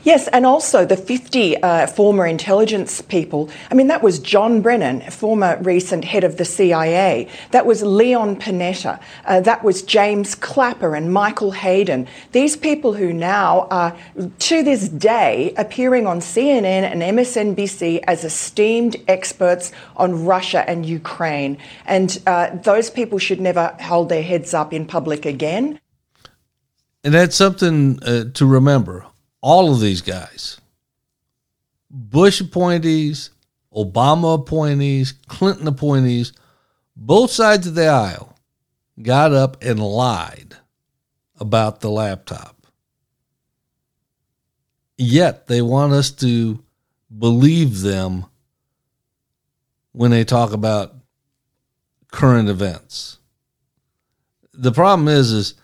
Yes, 0.05 0.27
and 0.29 0.45
also 0.45 0.85
the 0.85 0.97
50 0.97 1.63
uh, 1.63 1.87
former 1.87 2.27
intelligence 2.27 3.01
people. 3.01 3.49
I 3.71 3.75
mean, 3.75 3.87
that 3.87 4.03
was 4.03 4.19
John 4.19 4.61
Brennan, 4.61 5.01
former 5.13 5.59
recent 5.63 6.05
head 6.05 6.25
of 6.25 6.39
the 6.39 6.45
CIA. 6.45 7.29
That 7.53 7.67
was 7.67 7.85
Leon 7.85 8.37
Panetta. 8.37 9.01
Uh, 9.25 9.41
that 9.43 9.63
was 9.63 9.83
James 9.83 10.35
Clapper 10.35 10.97
and 10.97 11.13
Michael 11.13 11.53
Hayden. 11.53 12.09
These 12.33 12.57
people 12.57 12.95
who 12.95 13.13
now 13.13 13.69
are, 13.71 13.97
to 14.41 14.63
this 14.65 14.89
day, 14.89 15.55
appearing 15.57 16.09
on 16.09 16.19
CNN 16.19 16.65
and 16.65 17.01
MSNBC 17.01 18.01
as 18.09 18.25
esteemed 18.25 18.97
experts 19.07 19.71
on 19.97 20.25
Russia 20.25 20.69
and 20.69 20.85
Ukraine. 20.85 21.59
And 21.87 22.21
uh, 22.27 22.51
those 22.57 22.91
people 22.91 23.21
should 23.21 23.41
never 23.41 23.77
hold 23.81 24.09
their 24.09 24.23
heads 24.25 24.53
up 24.53 24.73
in 24.73 24.85
public 24.85 25.25
again. 25.27 25.79
And 27.05 27.15
that's 27.15 27.37
something 27.37 28.03
uh, 28.03 28.25
to 28.35 28.47
remember 28.47 29.07
all 29.43 29.73
of 29.73 29.81
these 29.81 30.01
guys 30.01 30.59
Bush 31.91 32.41
appointees, 32.41 33.31
Obama 33.77 34.41
appointees, 34.41 35.13
Clinton 35.29 35.69
appointees, 35.69 36.33
both 36.97 37.31
sides 37.31 37.67
of 37.67 37.75
the 37.75 37.87
aisle 37.87 38.35
got 39.03 39.33
up 39.33 39.63
and 39.63 39.79
lied 39.79 40.57
about 41.39 41.81
the 41.81 41.91
laptop. 41.91 42.67
Yet 44.97 45.49
they 45.49 45.61
want 45.61 45.93
us 45.93 46.11
to 46.13 46.63
believe 47.17 47.83
them 47.83 48.25
when 49.93 50.11
they 50.11 50.25
talk 50.25 50.53
about 50.53 50.95
current 52.11 52.49
events. 52.49 53.19
The 54.55 54.73
problem 54.73 55.09
is, 55.09 55.31
is 55.33 55.55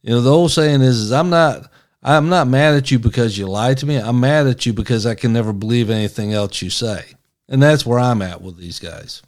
you 0.00 0.10
know, 0.10 0.20
the 0.20 0.32
old 0.32 0.50
saying 0.50 0.80
is, 0.80 0.98
is 0.98 1.12
I'm 1.12 1.30
not 1.30 1.70
I'm 2.04 2.28
not 2.28 2.48
mad 2.48 2.74
at 2.74 2.90
you 2.90 2.98
because 2.98 3.38
you 3.38 3.46
lied 3.46 3.78
to 3.78 3.86
me. 3.86 3.96
I'm 3.96 4.20
mad 4.20 4.46
at 4.46 4.66
you 4.66 4.74
because 4.74 5.06
I 5.06 5.14
can 5.14 5.32
never 5.32 5.54
believe 5.54 5.88
anything 5.88 6.34
else 6.34 6.60
you 6.60 6.68
say. 6.68 7.04
And 7.48 7.62
that's 7.62 7.86
where 7.86 7.98
I'm 7.98 8.20
at 8.20 8.42
with 8.42 8.58
these 8.58 8.78
guys. 8.78 9.22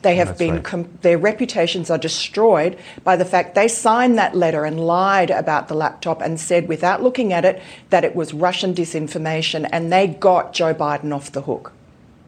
They 0.00 0.16
have 0.16 0.38
been, 0.38 0.56
right. 0.56 0.64
com- 0.64 0.98
their 1.02 1.18
reputations 1.18 1.90
are 1.90 1.98
destroyed 1.98 2.78
by 3.04 3.16
the 3.16 3.24
fact 3.24 3.54
they 3.54 3.68
signed 3.68 4.16
that 4.16 4.34
letter 4.34 4.64
and 4.64 4.80
lied 4.80 5.30
about 5.30 5.68
the 5.68 5.74
laptop 5.74 6.22
and 6.22 6.40
said, 6.40 6.66
without 6.66 7.02
looking 7.02 7.32
at 7.32 7.44
it, 7.44 7.60
that 7.90 8.04
it 8.04 8.16
was 8.16 8.32
Russian 8.32 8.74
disinformation, 8.74 9.68
and 9.70 9.92
they 9.92 10.06
got 10.06 10.54
Joe 10.54 10.72
Biden 10.72 11.14
off 11.14 11.32
the 11.32 11.42
hook. 11.42 11.72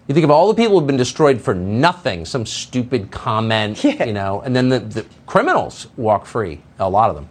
You 0.09 0.15
think 0.15 0.25
of 0.25 0.31
all 0.31 0.49
the 0.49 0.55
people 0.55 0.79
who've 0.79 0.87
been 0.87 0.97
destroyed 0.97 1.41
for 1.41 1.55
nothing, 1.55 2.27
some 2.27 2.45
stupid 2.45 3.11
comment, 3.11 3.83
Yeah. 3.83 4.05
you 4.05 4.13
know, 4.13 4.41
and 4.43 4.55
then 4.55 4.69
the, 4.69 4.81
the 4.81 5.07
criminals 5.27 5.87
walk 5.97 6.27
free, 6.27 6.61
a 6.79 6.91
lot 6.91 7.09
of 7.09 7.17
them. 7.17 7.29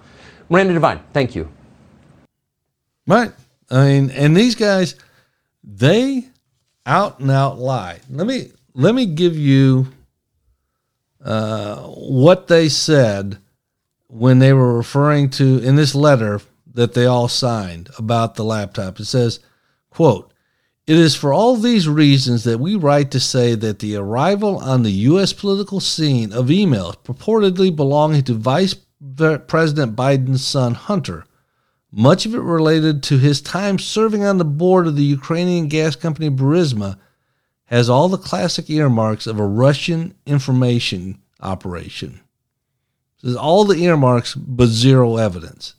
Miranda 0.49 0.73
Devine, 0.73 1.01
thank 1.13 1.35
you. 1.35 1.49
Right. 3.09 3.31
I 3.71 3.87
mean, 3.87 4.11
and 4.11 4.37
these 4.37 4.53
guys, 4.53 4.93
they 5.63 6.27
out 6.85 7.19
and 7.19 7.31
out 7.31 7.57
lie. 7.57 8.01
Let 8.07 8.27
me 8.27 8.51
let 8.75 8.93
me 8.93 9.07
give 9.07 9.35
you 9.35 9.87
uh, 11.25 11.77
what 11.87 12.47
they 12.47 12.69
said 12.69 13.39
when 14.09 14.37
they 14.37 14.53
were 14.53 14.77
referring 14.77 15.31
to 15.31 15.57
in 15.57 15.75
this 15.75 15.95
letter 15.95 16.39
that 16.71 16.93
they 16.93 17.07
all 17.07 17.27
signed 17.27 17.89
about 17.97 18.35
the 18.35 18.43
laptop. 18.43 18.99
It 18.99 19.05
says, 19.05 19.39
"quote 19.89 20.31
It 20.85 20.95
is 20.95 21.15
for 21.15 21.33
all 21.33 21.55
these 21.55 21.89
reasons 21.89 22.43
that 22.43 22.59
we 22.59 22.75
write 22.75 23.09
to 23.11 23.19
say 23.19 23.55
that 23.55 23.79
the 23.79 23.95
arrival 23.95 24.59
on 24.59 24.83
the 24.83 24.91
U.S. 25.09 25.33
political 25.33 25.79
scene 25.79 26.31
of 26.31 26.45
emails 26.47 26.95
purportedly 27.03 27.75
belonging 27.75 28.21
to 28.25 28.35
Vice 28.35 28.75
President 29.15 29.95
Biden's 29.95 30.45
son 30.45 30.75
Hunter." 30.75 31.25
Much 31.91 32.25
of 32.25 32.35
it 32.35 32.41
related 32.41 33.01
to 33.03 33.17
his 33.17 33.41
time 33.41 33.79
serving 33.79 34.23
on 34.23 34.37
the 34.37 34.45
board 34.45 34.87
of 34.87 34.95
the 34.95 35.03
Ukrainian 35.03 35.67
gas 35.67 35.95
company 35.95 36.29
Burisma, 36.29 36.97
has 37.65 37.89
all 37.89 38.09
the 38.09 38.17
classic 38.17 38.69
earmarks 38.69 39.27
of 39.27 39.39
a 39.39 39.45
Russian 39.45 40.15
information 40.25 41.19
operation. 41.39 42.19
There's 43.21 43.35
all 43.35 43.65
the 43.65 43.77
earmarks, 43.77 44.33
but 44.33 44.67
zero 44.67 45.17
evidence. 45.17 45.75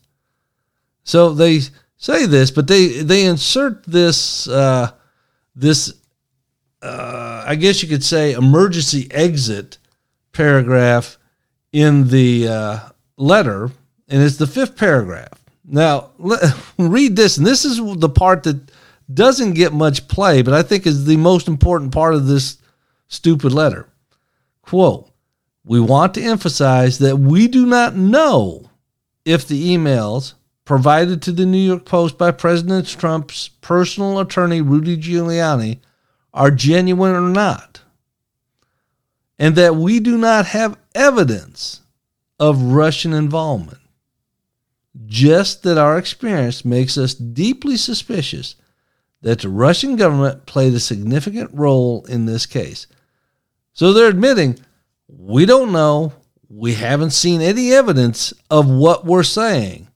So 1.03 1.33
they 1.33 1.61
say 1.97 2.27
this, 2.27 2.51
but 2.51 2.69
they 2.69 3.03
they 3.03 3.25
insert 3.25 3.85
this 3.85 4.47
uh, 4.49 4.93
this 5.57 5.93
uh, 6.83 7.45
I 7.47 7.57
guess 7.57 7.83
you 7.83 7.89
could 7.89 8.05
say 8.05 8.33
emergency 8.33 9.09
exit 9.11 9.79
paragraph 10.33 11.19
in 11.73 12.09
the 12.09 12.49
uh, 12.49 12.79
letter, 13.17 13.71
and 14.09 14.23
it's 14.23 14.37
the 14.37 14.47
fifth 14.47 14.77
paragraph. 14.77 15.40
Now, 15.71 16.11
read 16.79 17.15
this, 17.15 17.39
and 17.39 17.47
this 17.47 17.65
is 17.65 17.81
the 17.99 18.09
part 18.09 18.43
that 18.43 18.71
doesn't 19.13 19.55
get 19.55 19.73
much 19.73 20.09
play, 20.09 20.43
but 20.43 20.53
I 20.53 20.63
think 20.63 20.87
is 20.87 21.05
the 21.05 21.17
most 21.17 21.47
important 21.49 21.93
part 21.93 22.15
of 22.15 22.27
this 22.27 22.59
stupid 23.09 23.53
letter. 23.53 23.89
Quote 24.63 25.11
We 25.65 25.81
want 25.81 26.15
to 26.15 26.23
emphasize 26.23 26.99
that 26.99 27.19
we 27.19 27.47
do 27.47 27.67
not 27.67 27.95
know 27.95 28.71
if 29.25 29.47
the 29.47 29.77
emails 29.77 30.35
provided 30.65 31.23
to 31.23 31.33
the 31.33 31.47
New 31.47 31.59
York 31.59 31.85
Post 31.85 32.19
by 32.19 32.33
President 32.33 32.89
Trump's 32.89 33.49
personal 33.61 34.19
attorney, 34.19 34.61
Rudy 34.61 34.97
Giuliani, 34.97 35.79
are 36.35 36.51
genuine 36.51 37.15
or 37.15 37.29
not, 37.29 37.81
and 39.39 39.55
that 39.57 39.77
we 39.77 40.01
do 40.01 40.17
not 40.19 40.47
have 40.47 40.79
evidence 40.95 41.81
of 42.39 42.61
Russian 42.61 43.13
involvement 43.13 43.81
just 45.07 45.63
that 45.63 45.79
our 45.79 45.97
experience 45.99 46.65
makes 46.65 46.99
us 46.99 47.15
deeply 47.15 47.77
suspicious 47.77 48.57
that 49.23 49.41
the 49.41 49.49
Russian 49.49 49.97
government 49.97 50.47
played 50.47 50.75
a 50.75 50.81
significant 50.81 51.51
role 51.53 52.05
in 52.07 52.27
this 52.27 52.47
case. 52.47 52.87
So 53.73 53.93
they're 53.93 54.09
admitting 54.09 54.59
we 55.09 55.45
don't 55.45 55.73
know, 55.73 56.13
we 56.49 56.75
haven't 56.75 57.11
seen 57.11 57.41
any 57.41 57.73
evidence 57.73 58.33
of 58.51 58.69
what 58.69 59.05
we're 59.05 59.23
saying, 59.23 59.89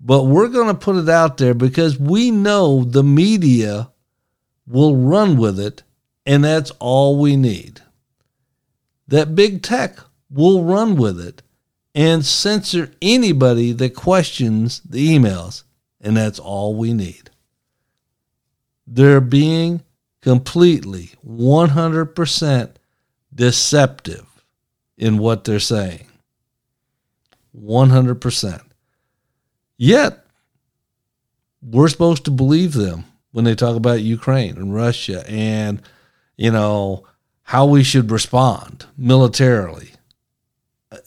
but 0.00 0.24
we're 0.24 0.48
going 0.48 0.68
to 0.68 0.74
put 0.74 0.96
it 0.96 1.08
out 1.08 1.38
there 1.38 1.54
because 1.54 1.98
we 1.98 2.30
know 2.30 2.84
the 2.84 3.02
media 3.02 3.90
will 4.66 4.96
run 4.96 5.36
with 5.36 5.58
it, 5.58 5.82
and 6.26 6.44
that's 6.44 6.70
all 6.78 7.18
we 7.18 7.36
need. 7.36 7.80
That 9.08 9.34
big 9.34 9.62
tech 9.62 9.98
will 10.30 10.64
run 10.64 10.96
with 10.96 11.18
it 11.18 11.42
and 11.98 12.24
censor 12.24 12.92
anybody 13.02 13.72
that 13.72 13.92
questions 13.92 14.80
the 14.88 15.18
emails. 15.18 15.64
And 16.00 16.16
that's 16.16 16.38
all 16.38 16.76
we 16.76 16.92
need. 16.92 17.30
They're 18.86 19.20
being 19.20 19.82
completely 20.22 21.10
100% 21.26 22.70
deceptive 23.34 24.26
in 24.96 25.18
what 25.18 25.42
they're 25.42 25.58
saying. 25.58 26.06
100%. 27.60 28.62
Yet, 29.76 30.24
we're 31.60 31.88
supposed 31.88 32.24
to 32.26 32.30
believe 32.30 32.74
them 32.74 33.06
when 33.32 33.44
they 33.44 33.56
talk 33.56 33.74
about 33.74 34.02
Ukraine 34.02 34.56
and 34.56 34.72
Russia 34.72 35.28
and, 35.28 35.82
you 36.36 36.52
know, 36.52 37.08
how 37.42 37.66
we 37.66 37.82
should 37.82 38.12
respond 38.12 38.86
militarily 38.96 39.90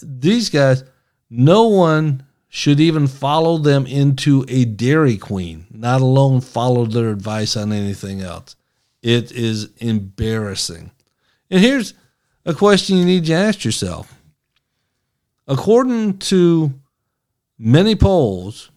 these 0.02 0.50
guys, 0.50 0.84
no 1.30 1.68
one 1.68 2.24
should 2.50 2.80
even 2.80 3.08
follow 3.08 3.58
them 3.58 3.86
into 3.86 4.46
a 4.50 4.66
Dairy 4.66 5.18
Queen, 5.18 5.66
not 5.72 6.02
alone 6.02 6.42
follow 6.42 6.86
their 6.86 7.10
advice 7.10 7.56
on 7.56 7.72
anything 7.72 8.22
else. 8.22 8.56
It 9.02 9.32
is 9.32 9.70
embarrassing. 9.78 10.92
And 11.50 11.62
here's 11.62 11.94
a 12.46 12.54
question 12.54 12.98
you 12.98 13.06
need 13.06 13.26
to 13.26 13.34
ask 13.34 13.64
yourself. 13.64 14.14
According 15.48 16.20
to 16.20 16.74
many 17.58 17.96
polls, 17.96 18.70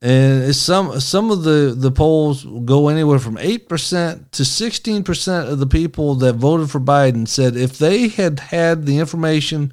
and 0.00 0.54
some 0.54 0.98
some 1.00 1.30
of 1.30 1.44
the, 1.44 1.74
the 1.76 1.92
polls 1.92 2.44
go 2.64 2.88
anywhere 2.88 3.20
from 3.20 3.38
eight 3.38 3.68
percent 3.68 4.32
to 4.32 4.44
sixteen 4.44 5.04
percent 5.04 5.48
of 5.48 5.60
the 5.60 5.66
people 5.66 6.16
that 6.16 6.34
voted 6.34 6.70
for 6.70 6.80
Biden 6.80 7.28
said 7.28 7.56
if 7.56 7.78
they 7.78 8.08
had 8.08 8.40
had 8.40 8.84
the 8.84 8.98
information 8.98 9.72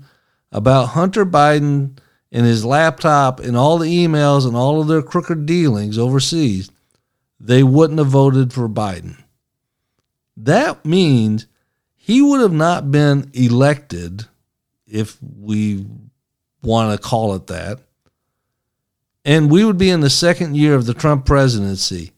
about 0.51 0.89
Hunter 0.89 1.25
Biden 1.25 1.97
and 2.31 2.45
his 2.45 2.65
laptop 2.65 3.39
and 3.39 3.55
all 3.57 3.77
the 3.77 3.87
emails 3.87 4.45
and 4.45 4.55
all 4.55 4.81
of 4.81 4.87
their 4.87 5.01
crooked 5.01 5.45
dealings 5.45 5.97
overseas, 5.97 6.69
they 7.39 7.63
wouldn't 7.63 7.99
have 7.99 8.07
voted 8.07 8.53
for 8.53 8.67
Biden. 8.67 9.23
That 10.37 10.85
means 10.85 11.47
he 11.95 12.21
would 12.21 12.41
have 12.41 12.53
not 12.53 12.91
been 12.91 13.29
elected, 13.33 14.25
if 14.87 15.17
we 15.21 15.85
want 16.61 16.91
to 16.99 17.07
call 17.07 17.35
it 17.35 17.47
that. 17.47 17.79
And 19.25 19.51
we 19.51 19.63
would 19.63 19.77
be 19.77 19.89
in 19.89 19.99
the 19.99 20.09
second 20.09 20.55
year 20.55 20.75
of 20.75 20.85
the 20.85 20.93
Trump 20.93 21.25
presidency. 21.25 22.11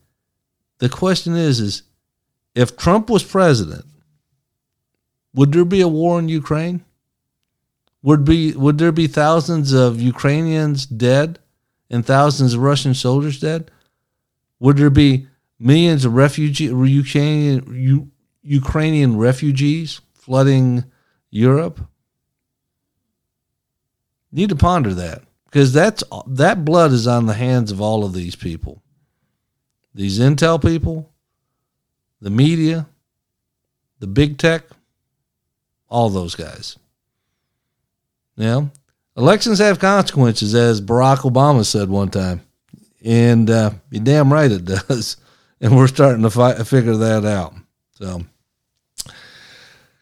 The 0.77 0.89
question 0.89 1.35
is, 1.35 1.59
is 1.59 1.83
if 2.55 2.77
Trump 2.77 3.09
was 3.09 3.23
president, 3.23 3.85
would 5.33 5.51
there 5.51 5.65
be 5.65 5.81
a 5.81 5.87
war 5.87 6.19
in 6.19 6.29
Ukraine? 6.29 6.83
Would 8.03 8.25
be 8.25 8.53
would 8.53 8.77
there 8.77 8.91
be 8.91 9.07
thousands 9.07 9.73
of 9.73 10.01
Ukrainians 10.01 10.85
dead 10.85 11.39
and 11.89 12.05
thousands 12.05 12.53
of 12.53 12.61
Russian 12.61 12.93
soldiers 12.93 13.39
dead? 13.39 13.69
Would 14.59 14.77
there 14.77 14.89
be 14.89 15.27
millions 15.59 16.05
of 16.05 16.13
refugee 16.13 16.65
Ukrainian 16.65 18.11
Ukrainian 18.41 19.17
refugees 19.17 20.01
flooding 20.13 20.83
Europe? 21.29 21.79
Need 24.31 24.49
to 24.49 24.55
ponder 24.55 24.93
that 24.95 25.23
because 25.45 25.73
that's 25.73 26.03
that 26.25 26.65
blood 26.65 26.91
is 26.91 27.05
on 27.05 27.27
the 27.27 27.33
hands 27.33 27.71
of 27.71 27.81
all 27.81 28.03
of 28.03 28.13
these 28.13 28.35
people. 28.35 28.81
These 29.93 30.19
intel 30.19 30.59
people, 30.61 31.11
the 32.21 32.29
media, 32.29 32.87
the 33.99 34.07
big 34.07 34.37
tech, 34.37 34.63
all 35.89 36.09
those 36.09 36.33
guys. 36.35 36.77
Yeah. 38.41 38.65
Elections 39.15 39.59
have 39.59 39.77
consequences, 39.77 40.55
as 40.55 40.81
Barack 40.81 41.19
Obama 41.19 41.63
said 41.63 41.89
one 41.89 42.09
time. 42.09 42.41
And 43.05 43.47
uh, 43.51 43.69
you're 43.91 44.03
damn 44.03 44.33
right 44.33 44.51
it 44.51 44.65
does. 44.87 45.17
And 45.59 45.77
we're 45.77 45.87
starting 45.87 46.23
to 46.23 46.31
fi- 46.31 46.55
figure 46.63 46.95
that 46.95 47.23
out. 47.23 47.53
So, 47.91 48.23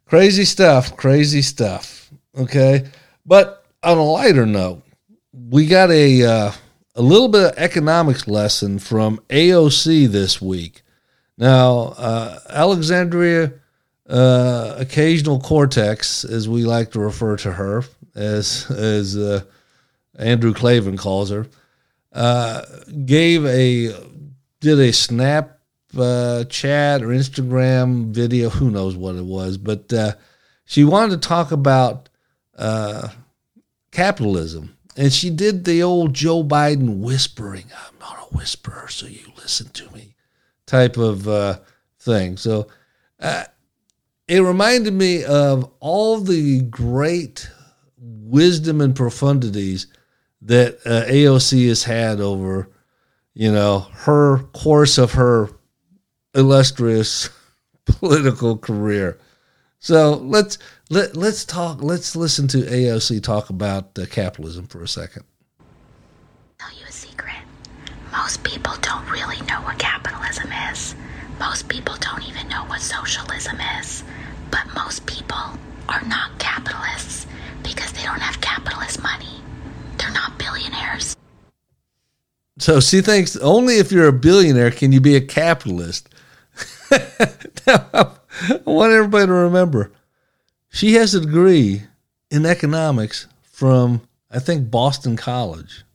crazy 0.06 0.46
stuff, 0.46 0.96
crazy 0.96 1.42
stuff. 1.42 2.10
Okay. 2.38 2.88
But 3.26 3.66
on 3.84 3.98
a 3.98 4.04
lighter 4.04 4.46
note, 4.46 4.84
we 5.34 5.66
got 5.66 5.92
a, 5.92 6.24
uh, 6.24 6.52
a 6.96 7.02
little 7.02 7.28
bit 7.28 7.52
of 7.52 7.58
economics 7.58 8.26
lesson 8.26 8.80
from 8.80 9.20
AOC 9.28 10.08
this 10.08 10.42
week. 10.42 10.84
Now, 11.38 11.94
uh, 11.98 12.40
Alexandria 12.50 13.52
uh, 14.10 14.76
Occasional 14.78 15.42
Cortex, 15.42 16.24
as 16.24 16.48
we 16.48 16.64
like 16.64 16.92
to 16.92 17.00
refer 17.00 17.36
to 17.38 17.52
her, 17.52 17.84
as 18.20 18.70
as 18.70 19.18
uh, 19.18 19.42
Andrew 20.18 20.54
Klavan 20.54 20.98
calls 20.98 21.30
her, 21.32 21.48
uh, 22.12 22.62
gave 23.06 23.46
a 23.46 23.96
did 24.60 24.80
a 24.80 24.92
snap 24.92 25.60
uh, 25.98 26.44
chat 26.46 27.02
or 27.02 27.08
Instagram 27.08 28.12
video. 28.12 28.50
Who 28.50 28.70
knows 28.70 28.96
what 28.96 29.16
it 29.16 29.26
was, 29.26 29.58
but 29.58 29.92
uh, 29.94 30.14
she 30.66 30.84
wanted 30.84 31.22
to 31.22 31.28
talk 31.28 31.52
about 31.52 32.10
uh, 32.58 33.08
capitalism, 33.92 34.78
and 34.98 35.14
she 35.14 35.30
did 35.30 35.64
the 35.64 35.82
old 35.82 36.14
Joe 36.14 36.44
Biden 36.44 37.00
whispering. 37.00 37.66
I'm 37.74 38.00
not 38.00 38.18
a 38.18 38.36
whisperer, 38.36 38.90
so 38.90 39.08
you 39.08 39.32
listen 39.38 39.70
to 39.70 39.90
me, 39.92 40.16
type 40.66 40.98
of 40.98 41.28
uh, 41.28 41.60
thing. 42.00 42.36
So 42.36 42.68
it 44.28 44.42
reminded 44.42 44.94
me 44.94 45.24
of 45.24 45.72
all 45.80 46.20
the 46.20 46.62
great 46.62 47.50
wisdom 48.30 48.82
and 48.82 48.96
profundities 48.96 49.88
that 50.42 50.76
uh, 50.86 51.10
AOC 51.10 51.68
has 51.68 51.84
had 51.84 52.22
over, 52.22 52.70
you 53.34 53.52
know, 53.52 53.80
her 53.92 54.40
course 54.54 54.98
of 54.98 55.14
her 55.14 55.50
illustrious 56.34 57.30
political 57.86 58.58
career. 58.58 59.20
So 59.80 60.14
let's 60.16 60.58
let 60.90 61.16
let's 61.16 61.46
talk. 61.46 61.82
Let's 61.82 62.16
listen 62.16 62.48
to 62.50 62.58
AOC 62.58 63.24
talk 63.24 63.50
about 63.50 63.98
uh, 63.98 64.06
capitalism 64.08 64.68
for 64.68 64.84
a 64.84 64.88
second. 64.88 65.24
Tell 66.60 66.72
you 66.78 66.86
a 66.88 66.92
secret. 66.92 67.38
Most 68.12 68.44
people 68.44 68.74
don't 68.82 69.10
really 69.10 69.40
know 69.42 69.62
what 69.62 69.80
capitalism 69.80 70.52
is. 70.72 70.96
Most 71.40 71.70
people 71.70 71.96
don't 72.02 72.24
even 72.28 72.50
know 72.50 72.66
what 72.66 72.82
socialism 72.82 73.58
is. 73.80 74.04
But 74.52 74.66
most 74.76 75.06
people 75.06 75.38
are 75.88 76.04
not 76.08 76.38
capitalists 76.40 77.28
because 77.80 77.94
they 77.94 78.04
don't 78.04 78.20
have 78.20 78.42
capitalist 78.42 79.02
money. 79.02 79.42
They're 79.98 80.12
not 80.12 80.38
billionaires. 80.38 81.16
So 82.58 82.82
she 82.82 83.00
thinks 83.00 83.38
only 83.38 83.76
if 83.76 83.90
you're 83.90 84.10
a 84.10 84.14
billionaire 84.14 84.72
can 84.72 84.92
you 84.92 85.00
be 85.00 85.16
a 85.16 85.22
capitalist. 85.22 86.10
now, 86.92 87.88
I 87.96 88.60
want 88.66 88.92
everybody 88.92 89.28
to 89.28 89.32
remember 89.32 89.94
she 90.68 90.96
has 90.96 91.16
a 91.16 91.22
degree 91.22 91.84
in 92.30 92.46
economics 92.46 93.28
from, 93.44 94.02
I 94.30 94.40
think, 94.40 94.70
Boston 94.70 95.16
College. 95.16 95.86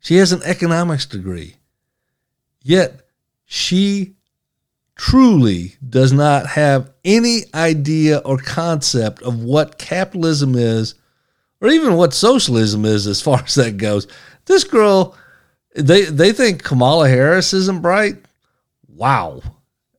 She 0.00 0.16
has 0.16 0.32
an 0.32 0.40
economics 0.44 1.04
degree. 1.04 1.56
Yet 2.62 3.02
she 3.44 4.14
truly 5.00 5.72
does 5.88 6.12
not 6.12 6.46
have 6.46 6.92
any 7.06 7.40
idea 7.54 8.18
or 8.18 8.36
concept 8.36 9.22
of 9.22 9.42
what 9.42 9.78
capitalism 9.78 10.54
is 10.54 10.94
or 11.62 11.68
even 11.70 11.94
what 11.94 12.12
socialism 12.12 12.84
is 12.84 13.06
as 13.06 13.22
far 13.22 13.40
as 13.46 13.54
that 13.54 13.78
goes. 13.78 14.06
This 14.44 14.62
girl, 14.62 15.16
they 15.74 16.02
they 16.02 16.34
think 16.34 16.62
Kamala 16.62 17.08
Harris 17.08 17.54
isn't 17.54 17.80
bright. 17.80 18.16
Wow. 18.88 19.40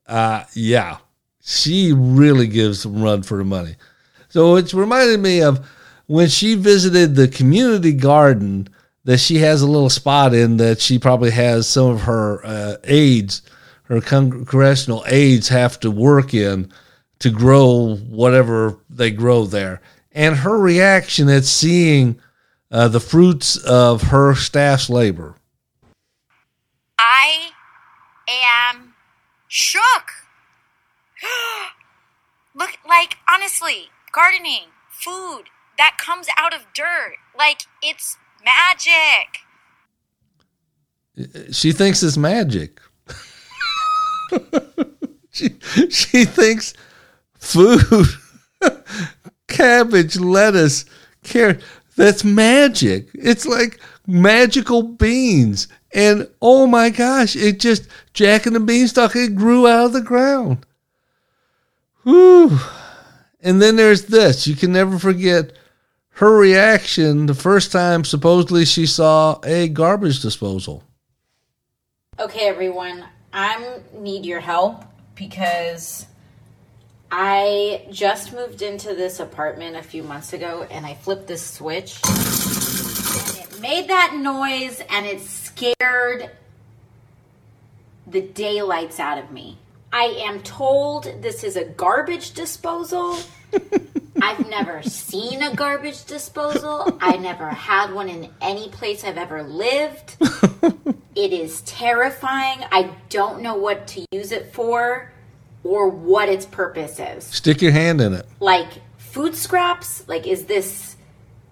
Uh, 0.06 0.44
yeah, 0.54 0.98
she 1.42 1.94
really 1.94 2.46
gives 2.46 2.82
some 2.82 3.02
run 3.02 3.24
for 3.24 3.40
the 3.40 3.44
money. 3.44 3.78
So 4.30 4.56
it's 4.56 4.76
reminded 4.76 5.20
me 5.20 5.42
of 5.42 5.68
when 6.06 6.28
she 6.28 6.54
visited 6.54 7.16
the 7.16 7.28
community 7.28 7.94
garden 7.94 8.68
that 9.06 9.18
she 9.18 9.38
has 9.38 9.64
a 9.64 9.68
little 9.68 9.90
spot 9.90 10.36
in 10.36 10.58
that 10.58 10.80
she 10.80 11.00
probably 11.00 11.32
has 11.32 11.68
some 11.68 11.90
of 11.90 12.02
her 12.02 12.46
uh, 12.46 12.76
aides, 12.84 13.42
her 13.92 14.00
congressional 14.00 15.04
aides 15.06 15.50
have 15.50 15.78
to 15.78 15.92
work 15.92 16.34
in 16.34 16.72
to 17.20 17.30
grow 17.30 17.98
whatever 17.98 18.78
they 18.90 19.12
grow 19.12 19.44
there. 19.44 19.82
And 20.14 20.38
her 20.38 20.58
reaction 20.58 21.28
at 21.28 21.44
seeing 21.44 22.18
uh, 22.72 22.88
the 22.88 23.02
fruits 23.02 23.58
of 23.58 24.04
her 24.04 24.34
staff's 24.34 24.90
labor. 24.90 25.36
I 26.98 27.50
am 28.30 28.94
shook. 29.50 30.12
Look, 32.56 32.78
like, 32.88 33.18
honestly, 33.30 33.90
gardening, 34.14 34.68
food 34.90 35.44
that 35.78 35.98
comes 35.98 36.28
out 36.38 36.54
of 36.54 36.62
dirt, 36.74 37.18
like, 37.38 37.64
it's 37.84 38.16
magic. 38.46 39.40
She 41.54 41.74
thinks 41.74 42.02
it's 42.02 42.16
magic. 42.16 42.80
she, 45.32 45.50
she 45.90 46.26
thinks 46.26 46.74
food, 47.36 48.06
cabbage, 49.48 50.18
lettuce, 50.18 50.86
carrot, 51.24 51.62
that's 51.96 52.24
magic. 52.24 53.10
It's 53.14 53.46
like 53.46 53.80
magical 54.08 54.84
beans. 54.84 55.68
And 55.94 56.28
oh 56.42 56.68
my 56.68 56.90
gosh, 56.90 57.36
it 57.36 57.60
just, 57.60 57.88
Jack 58.14 58.46
and 58.46 58.56
the 58.56 58.60
Beanstalk, 58.60 59.16
it 59.16 59.36
grew 59.36 59.68
out 59.68 59.88
of 59.88 59.94
the 59.94 60.02
ground. 60.02 60.66
Whew. 62.04 62.58
And 63.42 63.62
then 63.62 63.76
there's 63.76 64.06
this. 64.06 64.48
You 64.48 64.56
can 64.56 64.72
never 64.72 64.98
forget 64.98 65.54
her 66.16 66.38
reaction 66.38 67.26
the 67.26 67.34
first 67.34 67.72
time 67.72 68.04
supposedly 68.04 68.66
she 68.66 68.86
saw 68.86 69.40
a 69.44 69.68
garbage 69.68 70.22
disposal. 70.22 70.84
Okay, 72.20 72.48
everyone, 72.48 73.06
I 73.34 73.80
need 73.94 74.26
your 74.26 74.40
help 74.40 74.84
because 75.16 76.06
I 77.10 77.86
just 77.92 78.34
moved 78.34 78.62
into 78.62 78.94
this 78.94 79.20
apartment 79.20 79.76
a 79.76 79.84
few 79.84 80.04
months 80.04 80.34
ago 80.34 80.68
and 80.70 80.86
I 80.86 80.96
flipped 80.96 81.28
this 81.28 81.46
switch 81.46 82.00
and 82.08 83.38
it 83.38 83.62
made 83.62 83.90
that 83.90 84.16
noise 84.16 84.82
and 84.90 85.06
it 85.06 85.22
scared 85.22 86.32
the 88.08 88.22
daylights 88.22 89.00
out 89.00 89.18
of 89.18 89.32
me. 89.32 89.58
I 89.94 90.24
am 90.26 90.42
told 90.42 91.04
this 91.22 91.44
is 91.44 91.56
a 91.56 91.66
garbage 91.66 92.32
disposal. 92.32 93.18
I've 94.22 94.48
never 94.50 94.84
seen 94.84 95.42
a 95.42 95.56
garbage 95.56 96.06
disposal. 96.06 96.98
I 97.02 97.18
never 97.18 97.50
had 97.50 97.92
one 97.92 98.08
in 98.08 98.30
any 98.40 98.70
place 98.70 99.04
I've 99.04 99.18
ever 99.18 99.42
lived. 99.42 100.18
it 101.16 101.34
is 101.34 101.62
terrifying. 101.62 102.60
I 102.72 102.92
don't 103.10 103.42
know 103.42 103.56
what 103.56 103.88
to 103.88 104.06
use 104.12 104.32
it 104.32 104.54
for 104.54 105.12
or 105.64 105.90
what 105.90 106.30
its 106.30 106.46
purpose 106.46 107.00
is. 107.00 107.24
Stick 107.26 107.64
your 107.64 107.72
hand 107.72 108.00
in 108.00 108.14
it. 108.14 108.28
Like 108.40 108.70
food 108.98 109.36
scraps? 109.36 110.08
Like, 110.08 110.28
is 110.28 110.46
this 110.46 110.98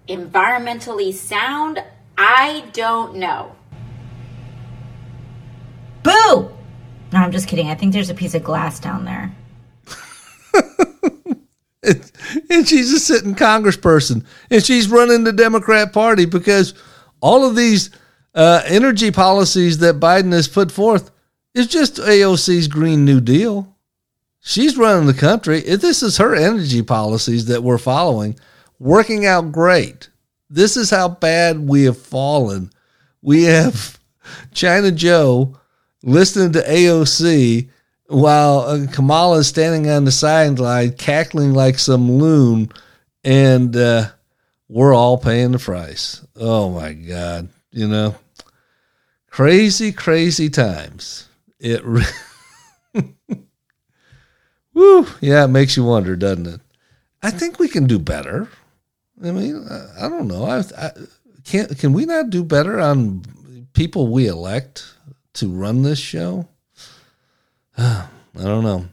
environmentally 0.08 1.12
sound? 1.12 1.82
I 2.16 2.64
don't 2.72 3.16
know. 3.16 3.56
Boo! 6.04 6.50
No, 7.12 7.18
I'm 7.18 7.32
just 7.32 7.48
kidding. 7.48 7.68
I 7.68 7.74
think 7.74 7.92
there's 7.92 8.10
a 8.10 8.14
piece 8.14 8.34
of 8.34 8.44
glass 8.44 8.78
down 8.78 9.04
there. 9.04 9.34
and 11.82 12.68
she's 12.68 12.92
a 12.92 13.00
sitting 13.00 13.34
congressperson 13.34 14.24
and 14.50 14.64
she's 14.64 14.90
running 14.90 15.24
the 15.24 15.32
Democrat 15.32 15.92
Party 15.92 16.26
because 16.26 16.74
all 17.20 17.44
of 17.44 17.56
these 17.56 17.90
uh, 18.34 18.62
energy 18.66 19.10
policies 19.10 19.78
that 19.78 20.00
Biden 20.00 20.32
has 20.32 20.48
put 20.48 20.70
forth 20.70 21.10
is 21.54 21.66
just 21.66 21.96
AOC's 21.96 22.68
Green 22.68 23.04
New 23.04 23.20
Deal. 23.20 23.76
She's 24.40 24.76
running 24.76 25.06
the 25.06 25.14
country. 25.14 25.60
If 25.60 25.80
this 25.80 26.02
is 26.02 26.18
her 26.18 26.34
energy 26.34 26.82
policies 26.82 27.46
that 27.46 27.62
we're 27.62 27.78
following, 27.78 28.38
working 28.78 29.26
out 29.26 29.52
great. 29.52 30.08
This 30.48 30.76
is 30.76 30.90
how 30.90 31.08
bad 31.08 31.68
we 31.68 31.84
have 31.84 31.98
fallen. 31.98 32.70
We 33.22 33.44
have 33.44 33.98
China 34.52 34.90
Joe 34.90 35.58
listening 36.02 36.52
to 36.52 36.62
AOC 36.62 37.68
while 38.10 38.60
uh, 38.60 38.86
Kamala 38.92 39.38
is 39.38 39.48
standing 39.48 39.90
on 39.90 40.04
the 40.04 40.12
sideline 40.12 40.92
cackling 40.92 41.54
like 41.54 41.78
some 41.78 42.10
loon, 42.10 42.72
and 43.24 43.76
uh, 43.76 44.08
we're 44.68 44.94
all 44.94 45.18
paying 45.18 45.52
the 45.52 45.58
price. 45.58 46.24
Oh 46.36 46.70
my 46.70 46.92
God. 46.92 47.48
You 47.72 47.88
know, 47.88 48.16
crazy, 49.30 49.92
crazy 49.92 50.50
times. 50.50 51.28
It, 51.60 51.82
re- 51.84 52.04
woo, 54.74 55.06
yeah, 55.20 55.44
it 55.44 55.48
makes 55.48 55.76
you 55.76 55.84
wonder, 55.84 56.16
doesn't 56.16 56.46
it? 56.46 56.60
I 57.22 57.30
think 57.30 57.58
we 57.58 57.68
can 57.68 57.86
do 57.86 57.98
better. 57.98 58.48
I 59.22 59.30
mean, 59.30 59.66
I, 59.70 60.06
I 60.06 60.08
don't 60.08 60.26
know. 60.26 60.44
I, 60.44 60.60
I 60.76 60.90
can 61.44 61.68
can 61.74 61.92
we 61.92 62.06
not 62.06 62.30
do 62.30 62.42
better 62.42 62.80
on 62.80 63.22
people 63.72 64.08
we 64.08 64.26
elect? 64.26 64.84
to 65.34 65.48
run 65.48 65.82
this 65.82 65.98
show? 65.98 66.48
I 67.78 68.08
don't 68.34 68.64
know. 68.64 68.86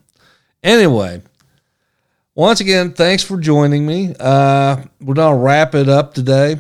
Anyway, 0.64 1.22
once 2.36 2.60
again, 2.60 2.94
thanks 2.94 3.24
for 3.24 3.38
joining 3.38 3.86
me. 3.86 4.14
Uh, 4.20 4.84
we're 5.02 5.14
going 5.14 5.36
to 5.36 5.44
wrap 5.44 5.76
it 5.76 5.90
up 5.90 6.14
today. 6.14 6.58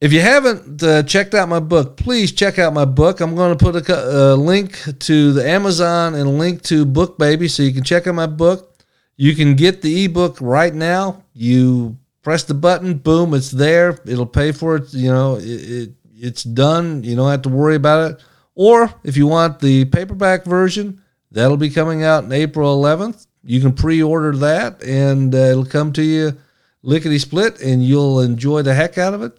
If 0.00 0.12
you 0.12 0.20
haven't 0.20 0.82
uh, 0.82 1.02
checked 1.04 1.34
out 1.34 1.48
my 1.48 1.60
book, 1.60 1.96
please 1.96 2.30
check 2.32 2.58
out 2.58 2.74
my 2.74 2.84
book. 2.84 3.20
I'm 3.20 3.34
going 3.34 3.56
to 3.56 3.64
put 3.64 3.88
a, 3.88 4.34
a 4.34 4.36
link 4.36 4.78
to 5.00 5.32
the 5.32 5.48
Amazon 5.48 6.14
and 6.14 6.26
a 6.26 6.30
link 6.30 6.62
to 6.64 6.84
Book 6.84 7.18
Baby 7.18 7.48
so 7.48 7.62
you 7.62 7.72
can 7.72 7.82
check 7.82 8.06
out 8.06 8.14
my 8.14 8.26
book. 8.26 8.84
You 9.16 9.34
can 9.34 9.54
get 9.54 9.80
the 9.80 10.04
ebook 10.04 10.36
right 10.40 10.74
now. 10.74 11.24
You 11.32 11.96
press 12.22 12.44
the 12.44 12.54
button, 12.54 12.98
boom, 12.98 13.32
it's 13.32 13.50
there. 13.50 13.98
It'll 14.04 14.26
pay 14.26 14.52
for 14.52 14.76
it. 14.76 14.92
You 14.92 15.10
know, 15.10 15.36
it, 15.36 15.42
it 15.44 15.90
it's 16.18 16.42
done. 16.42 17.02
You 17.04 17.16
don't 17.16 17.30
have 17.30 17.42
to 17.42 17.48
worry 17.48 17.76
about 17.76 18.10
it. 18.10 18.24
Or 18.54 18.92
if 19.04 19.16
you 19.16 19.26
want 19.26 19.60
the 19.60 19.84
paperback 19.86 20.44
version, 20.44 21.02
that'll 21.36 21.58
be 21.58 21.70
coming 21.70 22.02
out 22.02 22.24
in 22.24 22.32
April 22.32 22.82
11th. 22.82 23.26
You 23.44 23.60
can 23.60 23.74
pre-order 23.74 24.34
that, 24.38 24.82
and 24.82 25.34
uh, 25.34 25.38
it'll 25.38 25.66
come 25.66 25.92
to 25.92 26.02
you 26.02 26.36
lickety 26.82 27.18
split, 27.18 27.60
and 27.60 27.84
you'll 27.84 28.20
enjoy 28.20 28.62
the 28.62 28.74
heck 28.74 28.96
out 28.96 29.12
of 29.12 29.22
it. 29.22 29.38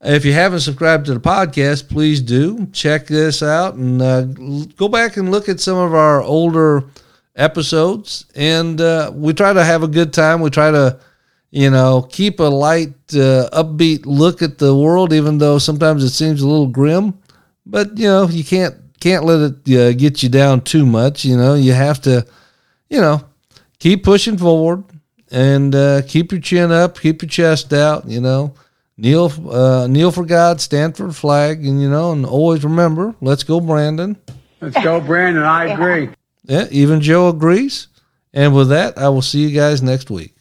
If 0.00 0.24
you 0.24 0.32
haven't 0.32 0.60
subscribed 0.60 1.06
to 1.06 1.14
the 1.14 1.20
podcast, 1.20 1.88
please 1.88 2.22
do 2.22 2.66
check 2.72 3.08
this 3.08 3.42
out 3.42 3.74
and 3.74 4.00
uh, 4.00 4.22
go 4.76 4.86
back 4.86 5.16
and 5.16 5.32
look 5.32 5.48
at 5.48 5.58
some 5.58 5.76
of 5.76 5.92
our 5.92 6.22
older 6.22 6.84
episodes. 7.34 8.24
And 8.36 8.80
uh, 8.80 9.10
we 9.12 9.34
try 9.34 9.52
to 9.52 9.64
have 9.64 9.82
a 9.82 9.88
good 9.88 10.12
time. 10.12 10.40
We 10.40 10.50
try 10.50 10.70
to, 10.70 11.00
you 11.50 11.70
know, 11.70 12.02
keep 12.02 12.38
a 12.38 12.44
light, 12.44 12.94
uh, 13.12 13.50
upbeat 13.52 14.06
look 14.06 14.40
at 14.40 14.58
the 14.58 14.72
world, 14.76 15.12
even 15.12 15.38
though 15.38 15.58
sometimes 15.58 16.04
it 16.04 16.10
seems 16.10 16.42
a 16.42 16.48
little 16.48 16.68
grim. 16.68 17.18
But 17.66 17.98
you 17.98 18.06
know, 18.06 18.28
you 18.28 18.44
can't 18.44 18.76
can't 19.00 19.24
let 19.24 19.40
it 19.40 19.78
uh, 19.78 19.92
get 19.92 20.22
you 20.22 20.28
down 20.28 20.60
too 20.62 20.86
much. 20.86 21.24
You 21.24 21.36
know, 21.36 21.54
you 21.54 21.72
have 21.72 22.00
to, 22.02 22.26
you 22.88 23.00
know, 23.00 23.22
keep 23.78 24.04
pushing 24.04 24.38
forward 24.38 24.84
and 25.30 25.74
uh, 25.74 26.02
keep 26.02 26.32
your 26.32 26.40
chin 26.40 26.72
up, 26.72 26.98
keep 26.98 27.22
your 27.22 27.28
chest 27.28 27.72
out. 27.72 28.06
You 28.06 28.20
know 28.20 28.54
kneel 28.98 29.32
uh, 29.50 29.86
kneel 29.86 30.10
for 30.10 30.26
God, 30.26 30.60
stand 30.60 30.96
for 30.96 31.06
the 31.06 31.14
flag, 31.14 31.64
and 31.64 31.80
you 31.80 31.88
know, 31.88 32.12
and 32.12 32.26
always 32.26 32.64
remember, 32.64 33.14
let's 33.20 33.44
go, 33.44 33.60
Brandon. 33.60 34.16
Let's 34.60 34.82
go, 34.82 35.00
Brandon. 35.00 35.44
I 35.44 35.66
agree. 35.72 36.10
Yeah, 36.44 36.66
even 36.70 37.00
Joe 37.00 37.28
agrees. 37.28 37.86
And 38.34 38.54
with 38.54 38.68
that, 38.68 38.98
I 38.98 39.08
will 39.08 39.22
see 39.22 39.40
you 39.46 39.54
guys 39.54 39.82
next 39.82 40.10
week. 40.10 40.34